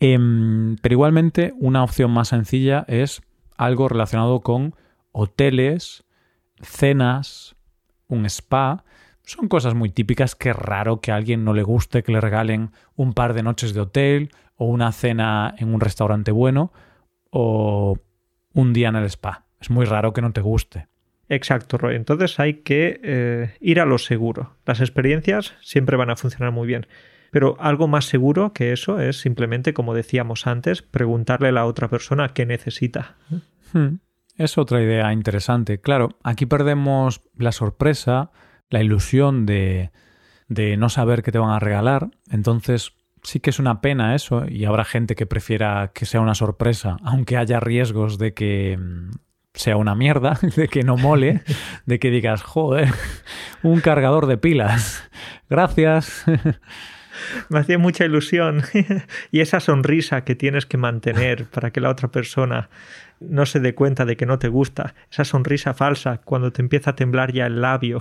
Em, 0.00 0.76
pero 0.82 0.92
igualmente 0.94 1.54
una 1.60 1.84
opción 1.84 2.10
más 2.10 2.28
sencilla 2.28 2.84
es 2.88 3.22
algo 3.56 3.88
relacionado 3.88 4.40
con 4.40 4.74
hoteles, 5.12 6.04
cenas, 6.60 7.54
un 8.08 8.26
spa 8.26 8.84
son 9.22 9.46
cosas 9.46 9.74
muy 9.74 9.90
típicas 9.90 10.34
que 10.34 10.50
es 10.50 10.56
raro 10.56 11.00
que 11.00 11.12
a 11.12 11.16
alguien 11.16 11.44
no 11.44 11.52
le 11.52 11.62
guste 11.62 12.02
que 12.02 12.10
le 12.10 12.20
regalen 12.20 12.72
un 12.96 13.12
par 13.12 13.34
de 13.34 13.44
noches 13.44 13.72
de 13.72 13.82
hotel 13.82 14.30
o 14.56 14.64
una 14.64 14.90
cena 14.90 15.54
en 15.58 15.72
un 15.72 15.80
restaurante 15.80 16.32
bueno 16.32 16.72
o 17.30 17.98
un 18.58 18.72
día 18.72 18.88
en 18.88 18.96
el 18.96 19.04
spa. 19.04 19.44
Es 19.60 19.70
muy 19.70 19.86
raro 19.86 20.12
que 20.12 20.20
no 20.20 20.32
te 20.32 20.40
guste. 20.40 20.88
Exacto, 21.28 21.78
Roy. 21.78 21.94
Entonces 21.94 22.40
hay 22.40 22.54
que 22.54 23.00
eh, 23.04 23.54
ir 23.60 23.78
a 23.80 23.84
lo 23.84 23.98
seguro. 23.98 24.56
Las 24.66 24.80
experiencias 24.80 25.54
siempre 25.60 25.96
van 25.96 26.10
a 26.10 26.16
funcionar 26.16 26.50
muy 26.50 26.66
bien. 26.66 26.88
Pero 27.30 27.56
algo 27.60 27.86
más 27.86 28.06
seguro 28.06 28.52
que 28.52 28.72
eso 28.72 28.98
es 28.98 29.20
simplemente, 29.20 29.74
como 29.74 29.94
decíamos 29.94 30.48
antes, 30.48 30.82
preguntarle 30.82 31.48
a 31.48 31.52
la 31.52 31.66
otra 31.66 31.86
persona 31.88 32.30
qué 32.30 32.46
necesita. 32.46 33.16
Hmm. 33.72 33.98
Es 34.36 34.58
otra 34.58 34.82
idea 34.82 35.12
interesante. 35.12 35.80
Claro, 35.80 36.18
aquí 36.24 36.46
perdemos 36.46 37.22
la 37.36 37.52
sorpresa, 37.52 38.32
la 38.70 38.82
ilusión 38.82 39.46
de, 39.46 39.92
de 40.48 40.76
no 40.76 40.88
saber 40.88 41.22
qué 41.22 41.30
te 41.30 41.38
van 41.38 41.50
a 41.50 41.60
regalar. 41.60 42.10
Entonces, 42.28 42.92
sí 43.22 43.40
que 43.40 43.50
es 43.50 43.58
una 43.58 43.80
pena 43.80 44.14
eso 44.14 44.46
y 44.48 44.64
habrá 44.64 44.84
gente 44.84 45.14
que 45.14 45.26
prefiera 45.26 45.92
que 45.94 46.06
sea 46.06 46.20
una 46.20 46.34
sorpresa, 46.34 46.96
aunque 47.02 47.36
haya 47.36 47.60
riesgos 47.60 48.18
de 48.18 48.34
que 48.34 48.78
mm, 48.78 49.10
sea 49.54 49.76
una 49.76 49.94
mierda, 49.94 50.38
de 50.56 50.68
que 50.68 50.82
no 50.82 50.96
mole, 50.96 51.42
de 51.86 51.98
que 51.98 52.10
digas, 52.10 52.42
joder, 52.42 52.88
un 53.62 53.80
cargador 53.80 54.26
de 54.26 54.38
pilas, 54.38 55.08
gracias. 55.50 56.24
me 57.48 57.58
hacía 57.58 57.78
mucha 57.78 58.04
ilusión. 58.04 58.62
y 59.30 59.40
esa 59.40 59.60
sonrisa 59.60 60.24
que 60.24 60.34
tienes 60.34 60.66
que 60.66 60.76
mantener 60.76 61.46
para 61.46 61.70
que 61.70 61.80
la 61.80 61.90
otra 61.90 62.08
persona 62.08 62.68
no 63.20 63.46
se 63.46 63.60
dé 63.60 63.74
cuenta 63.74 64.04
de 64.04 64.16
que 64.16 64.26
no 64.26 64.38
te 64.38 64.48
gusta, 64.48 64.94
esa 65.10 65.24
sonrisa 65.24 65.74
falsa 65.74 66.18
cuando 66.18 66.52
te 66.52 66.62
empieza 66.62 66.90
a 66.90 66.96
temblar 66.96 67.32
ya 67.32 67.46
el 67.46 67.60
labio, 67.60 67.98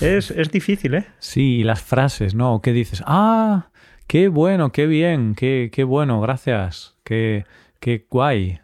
es, 0.00 0.30
es 0.30 0.50
difícil, 0.50 0.94
¿eh? 0.94 1.06
Sí, 1.18 1.62
las 1.64 1.82
frases, 1.82 2.34
¿no? 2.34 2.60
¿Qué 2.62 2.72
dices? 2.72 3.02
Ah, 3.06 3.67
qué 4.08 4.28
bueno, 4.28 4.72
qué 4.72 4.86
bien, 4.86 5.34
qué, 5.36 5.70
qué 5.72 5.84
bueno, 5.84 6.20
gracias, 6.20 6.96
qué, 7.04 7.44
qué 7.78 8.06
guay. 8.10 8.58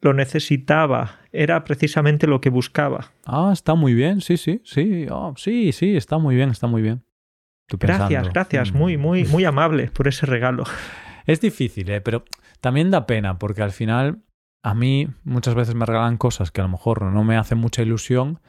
Lo 0.00 0.14
necesitaba, 0.14 1.18
era 1.32 1.64
precisamente 1.64 2.26
lo 2.26 2.40
que 2.40 2.48
buscaba. 2.48 3.12
Ah, 3.26 3.50
está 3.52 3.74
muy 3.74 3.92
bien, 3.92 4.20
sí, 4.20 4.36
sí, 4.36 4.62
sí, 4.64 5.06
oh, 5.10 5.34
sí, 5.36 5.72
sí, 5.72 5.96
está 5.96 6.18
muy 6.18 6.36
bien, 6.36 6.50
está 6.50 6.68
muy 6.68 6.80
bien. 6.80 7.04
gracias, 7.68 8.32
gracias, 8.32 8.72
muy, 8.72 8.96
muy, 8.96 9.24
muy 9.24 9.44
amable 9.44 9.90
por 9.90 10.08
ese 10.08 10.24
regalo. 10.24 10.64
Es 11.26 11.40
difícil, 11.40 11.88
¿eh? 11.88 12.02
pero 12.02 12.26
también 12.60 12.90
da 12.90 13.06
pena, 13.06 13.38
porque 13.38 13.62
al 13.62 13.72
final 13.72 14.20
a 14.62 14.74
mí 14.74 15.08
muchas 15.24 15.54
veces 15.54 15.74
me 15.74 15.86
regalan 15.86 16.18
cosas 16.18 16.50
que 16.50 16.60
a 16.60 16.64
lo 16.64 16.68
mejor 16.68 17.00
no 17.00 17.24
me 17.24 17.38
hacen 17.38 17.56
mucha 17.56 17.80
ilusión, 17.80 18.40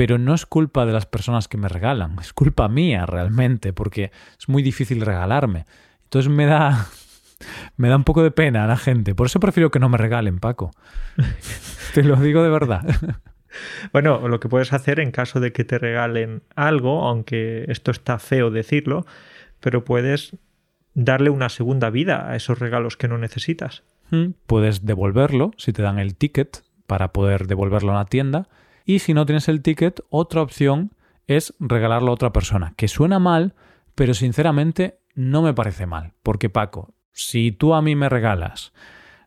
pero 0.00 0.16
no 0.16 0.32
es 0.32 0.46
culpa 0.46 0.86
de 0.86 0.94
las 0.94 1.04
personas 1.04 1.46
que 1.46 1.58
me 1.58 1.68
regalan, 1.68 2.16
es 2.22 2.32
culpa 2.32 2.70
mía 2.70 3.04
realmente, 3.04 3.74
porque 3.74 4.10
es 4.38 4.48
muy 4.48 4.62
difícil 4.62 5.02
regalarme. 5.02 5.66
Entonces 6.04 6.32
me 6.32 6.46
da 6.46 6.86
me 7.76 7.90
da 7.90 7.96
un 7.96 8.04
poco 8.04 8.22
de 8.22 8.30
pena 8.30 8.64
a 8.64 8.66
la 8.66 8.78
gente, 8.78 9.14
por 9.14 9.26
eso 9.26 9.40
prefiero 9.40 9.70
que 9.70 9.78
no 9.78 9.90
me 9.90 9.98
regalen, 9.98 10.38
Paco. 10.38 10.70
Te 11.94 12.02
lo 12.02 12.16
digo 12.16 12.42
de 12.42 12.48
verdad. 12.48 12.82
Bueno, 13.92 14.28
lo 14.28 14.38
que 14.38 14.48
puedes 14.48 14.72
hacer 14.72 15.00
en 15.00 15.10
caso 15.10 15.40
de 15.40 15.52
que 15.52 15.64
te 15.64 15.76
regalen 15.76 16.44
algo, 16.54 17.02
aunque 17.02 17.64
esto 17.66 17.90
está 17.90 18.20
feo 18.20 18.52
decirlo, 18.52 19.06
pero 19.58 19.84
puedes 19.84 20.36
darle 20.94 21.30
una 21.30 21.48
segunda 21.48 21.90
vida 21.90 22.30
a 22.30 22.36
esos 22.36 22.60
regalos 22.60 22.96
que 22.96 23.08
no 23.08 23.18
necesitas. 23.18 23.82
Hmm, 24.12 24.34
puedes 24.46 24.86
devolverlo 24.86 25.50
si 25.56 25.72
te 25.72 25.82
dan 25.82 25.98
el 25.98 26.14
ticket 26.14 26.62
para 26.86 27.12
poder 27.12 27.48
devolverlo 27.48 27.90
a 27.90 27.96
la 27.96 28.04
tienda 28.04 28.48
y 28.90 28.98
si 28.98 29.14
no 29.14 29.24
tienes 29.24 29.48
el 29.48 29.62
ticket, 29.62 30.00
otra 30.10 30.42
opción 30.42 30.90
es 31.28 31.54
regalarlo 31.60 32.10
a 32.10 32.14
otra 32.14 32.32
persona, 32.32 32.74
que 32.76 32.88
suena 32.88 33.20
mal, 33.20 33.54
pero 33.94 34.14
sinceramente 34.14 34.98
no 35.14 35.42
me 35.42 35.54
parece 35.54 35.86
mal. 35.86 36.14
Porque 36.24 36.50
Paco, 36.50 36.92
si 37.12 37.52
tú 37.52 37.74
a 37.74 37.82
mí 37.82 37.94
me 37.94 38.08
regalas, 38.08 38.72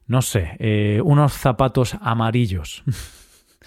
no 0.06 0.21
sé, 0.21 0.58
eh, 0.60 0.99
unos 1.06 1.32
zapatos 1.32 1.95
amarillos, 2.02 2.84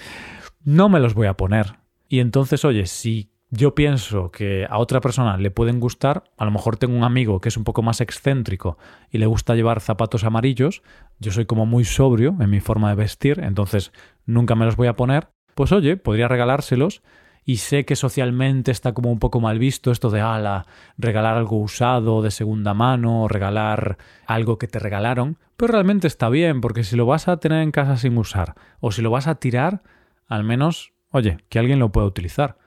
no 0.64 0.90
me 0.90 1.00
los 1.00 1.14
voy 1.14 1.28
a 1.28 1.36
poner. 1.38 1.76
Y 2.08 2.20
entonces, 2.20 2.66
oye, 2.66 2.84
si 2.84 3.30
yo 3.48 3.74
pienso 3.74 4.30
que 4.30 4.66
a 4.68 4.76
otra 4.76 5.00
persona 5.00 5.38
le 5.38 5.50
pueden 5.50 5.80
gustar, 5.80 6.24
a 6.36 6.44
lo 6.44 6.50
mejor 6.50 6.76
tengo 6.76 6.94
un 6.94 7.04
amigo 7.04 7.40
que 7.40 7.48
es 7.48 7.56
un 7.56 7.64
poco 7.64 7.80
más 7.80 8.02
excéntrico 8.02 8.76
y 9.10 9.16
le 9.16 9.24
gusta 9.24 9.54
llevar 9.54 9.80
zapatos 9.80 10.24
amarillos, 10.24 10.82
yo 11.20 11.32
soy 11.32 11.46
como 11.46 11.64
muy 11.64 11.84
sobrio 11.84 12.36
en 12.38 12.50
mi 12.50 12.60
forma 12.60 12.90
de 12.90 12.96
vestir, 12.96 13.40
entonces 13.42 13.92
nunca 14.26 14.54
me 14.56 14.66
los 14.66 14.76
voy 14.76 14.88
a 14.88 14.96
poner, 14.96 15.28
pues 15.56 15.72
oye, 15.72 15.96
podría 15.96 16.28
regalárselos 16.28 17.02
y 17.46 17.56
sé 17.56 17.86
que 17.86 17.96
socialmente 17.96 18.70
está 18.70 18.92
como 18.92 19.10
un 19.10 19.18
poco 19.18 19.40
mal 19.40 19.58
visto 19.58 19.90
esto 19.90 20.10
de 20.10 20.20
ala, 20.20 20.66
regalar 20.98 21.38
algo 21.38 21.56
usado 21.56 22.20
de 22.20 22.30
segunda 22.30 22.74
mano, 22.74 23.26
regalar 23.26 23.96
algo 24.26 24.58
que 24.58 24.68
te 24.68 24.78
regalaron, 24.78 25.38
pero 25.56 25.72
realmente 25.72 26.08
está 26.08 26.28
bien, 26.28 26.60
porque 26.60 26.84
si 26.84 26.94
lo 26.94 27.06
vas 27.06 27.26
a 27.26 27.38
tener 27.38 27.62
en 27.62 27.70
casa 27.70 27.96
sin 27.96 28.18
usar, 28.18 28.54
o 28.80 28.92
si 28.92 29.00
lo 29.00 29.10
vas 29.10 29.28
a 29.28 29.36
tirar, 29.36 29.82
al 30.26 30.44
menos, 30.44 30.92
oye, 31.10 31.38
que 31.48 31.58
alguien 31.58 31.78
lo 31.78 31.90
pueda 31.90 32.06
utilizar. 32.06 32.58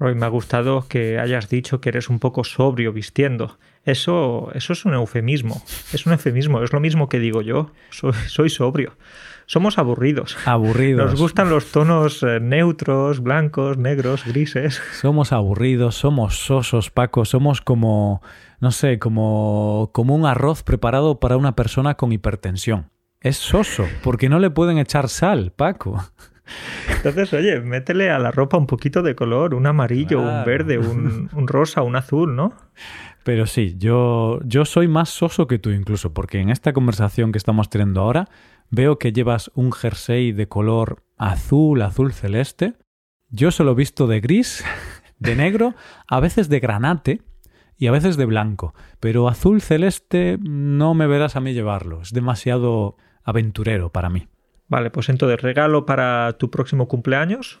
Hoy 0.00 0.16
me 0.16 0.26
ha 0.26 0.30
gustado 0.30 0.88
que 0.88 1.20
hayas 1.20 1.48
dicho 1.48 1.80
que 1.80 1.90
eres 1.90 2.10
un 2.10 2.18
poco 2.18 2.42
sobrio 2.42 2.92
vistiendo. 2.92 3.58
Eso, 3.84 4.50
eso 4.54 4.72
es 4.72 4.84
un 4.84 4.94
eufemismo. 4.94 5.62
Es 5.92 6.06
un 6.06 6.12
eufemismo. 6.12 6.62
Es 6.62 6.72
lo 6.72 6.80
mismo 6.80 7.08
que 7.08 7.18
digo 7.18 7.42
yo. 7.42 7.72
Soy, 7.90 8.12
soy 8.28 8.48
sobrio. 8.50 8.96
Somos 9.46 9.76
aburridos. 9.78 10.36
Aburridos. 10.46 11.10
Nos 11.10 11.20
gustan 11.20 11.50
los 11.50 11.72
tonos 11.72 12.22
eh, 12.22 12.38
neutros, 12.40 13.20
blancos, 13.20 13.76
negros, 13.76 14.24
grises. 14.24 14.80
Somos 14.92 15.32
aburridos, 15.32 15.96
somos 15.96 16.38
sosos, 16.38 16.90
Paco. 16.90 17.24
Somos 17.24 17.60
como, 17.60 18.22
no 18.60 18.70
sé, 18.70 18.98
como, 18.98 19.90
como 19.92 20.14
un 20.14 20.26
arroz 20.26 20.62
preparado 20.62 21.18
para 21.18 21.36
una 21.36 21.56
persona 21.56 21.96
con 21.96 22.12
hipertensión. 22.12 22.90
Es 23.20 23.36
soso, 23.36 23.86
porque 24.02 24.28
no 24.28 24.38
le 24.38 24.50
pueden 24.50 24.78
echar 24.78 25.08
sal, 25.08 25.52
Paco. 25.54 26.02
Entonces, 26.88 27.32
oye, 27.32 27.60
métele 27.60 28.10
a 28.10 28.18
la 28.18 28.30
ropa 28.30 28.56
un 28.56 28.66
poquito 28.66 29.02
de 29.02 29.14
color, 29.14 29.54
un 29.54 29.66
amarillo, 29.66 30.20
un 30.20 30.44
verde, 30.44 30.78
un, 30.78 31.30
un, 31.32 31.48
rosa, 31.48 31.82
un 31.82 31.96
azul, 31.96 32.34
¿no? 32.34 32.52
Pero 33.24 33.46
sí, 33.46 33.76
yo, 33.78 34.40
yo 34.44 34.64
soy 34.64 34.88
más 34.88 35.08
soso 35.08 35.46
que 35.46 35.58
tú 35.58 35.70
incluso, 35.70 36.12
porque 36.12 36.40
en 36.40 36.50
esta 36.50 36.72
conversación 36.72 37.32
que 37.32 37.38
estamos 37.38 37.70
teniendo 37.70 38.00
ahora, 38.00 38.28
Veo 38.74 38.98
que 38.98 39.12
llevas 39.12 39.50
un 39.54 39.70
jersey 39.70 40.32
de 40.32 40.48
color 40.48 41.04
azul, 41.18 41.82
azul 41.82 42.14
celeste. 42.14 42.72
Yo 43.28 43.50
solo 43.50 43.72
he 43.72 43.74
visto 43.74 44.06
de 44.06 44.20
gris, 44.20 44.64
de 45.18 45.36
negro, 45.36 45.74
a 46.08 46.20
veces 46.20 46.48
de 46.48 46.58
granate 46.58 47.20
y 47.76 47.88
a 47.88 47.92
veces 47.92 48.16
de 48.16 48.24
blanco. 48.24 48.74
Pero 48.98 49.28
azul 49.28 49.60
celeste 49.60 50.38
no 50.40 50.94
me 50.94 51.06
verás 51.06 51.36
a 51.36 51.40
mí 51.40 51.52
llevarlo. 51.52 52.00
Es 52.00 52.14
demasiado 52.14 52.96
aventurero 53.24 53.92
para 53.92 54.08
mí. 54.08 54.28
Vale, 54.68 54.90
pues 54.90 55.10
entonces 55.10 55.42
regalo 55.42 55.84
para 55.84 56.32
tu 56.38 56.50
próximo 56.50 56.88
cumpleaños 56.88 57.60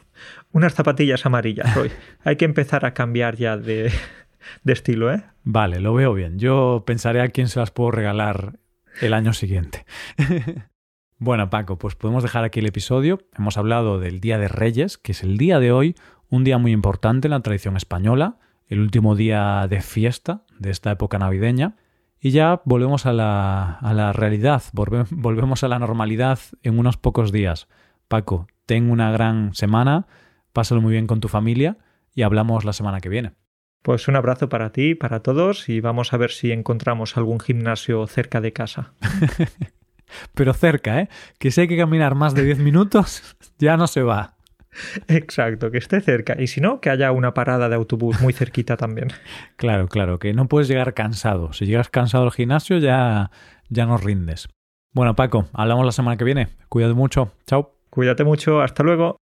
unas 0.50 0.72
zapatillas 0.72 1.26
amarillas 1.26 1.76
hoy. 1.76 1.90
Hay 2.24 2.36
que 2.36 2.46
empezar 2.46 2.86
a 2.86 2.94
cambiar 2.94 3.36
ya 3.36 3.58
de, 3.58 3.92
de 4.64 4.72
estilo, 4.72 5.12
¿eh? 5.12 5.24
Vale, 5.44 5.80
lo 5.80 5.94
veo 5.94 6.14
bien. 6.14 6.38
Yo 6.38 6.84
pensaré 6.86 7.20
a 7.20 7.28
quién 7.28 7.48
se 7.48 7.60
las 7.60 7.70
puedo 7.70 7.90
regalar 7.90 8.58
el 9.00 9.14
año 9.14 9.32
siguiente. 9.32 9.84
Bueno, 11.24 11.50
Paco, 11.50 11.78
pues 11.78 11.94
podemos 11.94 12.24
dejar 12.24 12.42
aquí 12.42 12.58
el 12.58 12.66
episodio. 12.66 13.20
Hemos 13.38 13.56
hablado 13.56 14.00
del 14.00 14.18
Día 14.18 14.38
de 14.38 14.48
Reyes, 14.48 14.98
que 14.98 15.12
es 15.12 15.22
el 15.22 15.38
día 15.38 15.60
de 15.60 15.70
hoy, 15.70 15.94
un 16.30 16.42
día 16.42 16.58
muy 16.58 16.72
importante 16.72 17.28
en 17.28 17.30
la 17.30 17.38
tradición 17.38 17.76
española, 17.76 18.38
el 18.66 18.80
último 18.80 19.14
día 19.14 19.68
de 19.70 19.82
fiesta 19.82 20.42
de 20.58 20.70
esta 20.70 20.90
época 20.90 21.20
navideña. 21.20 21.76
Y 22.18 22.32
ya 22.32 22.60
volvemos 22.64 23.06
a 23.06 23.12
la, 23.12 23.74
a 23.74 23.94
la 23.94 24.12
realidad, 24.12 24.64
volvemos 24.72 25.62
a 25.62 25.68
la 25.68 25.78
normalidad 25.78 26.40
en 26.64 26.76
unos 26.76 26.96
pocos 26.96 27.30
días. 27.30 27.68
Paco, 28.08 28.48
ten 28.66 28.90
una 28.90 29.12
gran 29.12 29.54
semana, 29.54 30.08
pásalo 30.52 30.80
muy 30.80 30.90
bien 30.90 31.06
con 31.06 31.20
tu 31.20 31.28
familia 31.28 31.78
y 32.16 32.22
hablamos 32.22 32.64
la 32.64 32.72
semana 32.72 33.00
que 33.00 33.08
viene. 33.08 33.34
Pues 33.82 34.06
un 34.06 34.16
abrazo 34.16 34.48
para 34.48 34.70
ti, 34.70 34.94
para 34.94 35.20
todos 35.20 35.68
y 35.68 35.80
vamos 35.80 36.12
a 36.12 36.16
ver 36.16 36.30
si 36.30 36.52
encontramos 36.52 37.16
algún 37.16 37.40
gimnasio 37.40 38.06
cerca 38.06 38.40
de 38.40 38.52
casa. 38.52 38.94
pero 40.34 40.52
cerca, 40.54 41.00
¿eh? 41.00 41.08
Que 41.38 41.50
si 41.50 41.62
hay 41.62 41.68
que 41.68 41.76
caminar 41.76 42.14
más 42.14 42.34
de 42.34 42.44
10 42.44 42.58
minutos, 42.58 43.36
ya 43.58 43.76
no 43.76 43.86
se 43.86 44.02
va. 44.02 44.36
Exacto, 45.08 45.70
que 45.70 45.78
esté 45.78 46.00
cerca. 46.00 46.40
Y 46.40 46.46
si 46.46 46.60
no, 46.60 46.80
que 46.80 46.90
haya 46.90 47.12
una 47.12 47.34
parada 47.34 47.68
de 47.68 47.74
autobús 47.74 48.20
muy 48.20 48.32
cerquita 48.32 48.76
también. 48.76 49.08
Claro, 49.56 49.86
claro, 49.86 50.18
que 50.18 50.32
no 50.32 50.48
puedes 50.48 50.66
llegar 50.66 50.92
cansado. 50.94 51.52
Si 51.52 51.66
llegas 51.66 51.88
cansado 51.88 52.24
al 52.24 52.32
gimnasio 52.32 52.78
ya, 52.78 53.30
ya 53.68 53.86
no 53.86 53.96
rindes. 53.96 54.48
Bueno, 54.92 55.14
Paco, 55.14 55.46
hablamos 55.52 55.86
la 55.86 55.92
semana 55.92 56.16
que 56.16 56.24
viene. 56.24 56.48
Cuídate 56.68 56.94
mucho. 56.94 57.32
Chao. 57.46 57.76
Cuídate 57.90 58.24
mucho. 58.24 58.60
Hasta 58.60 58.82
luego. 58.82 59.21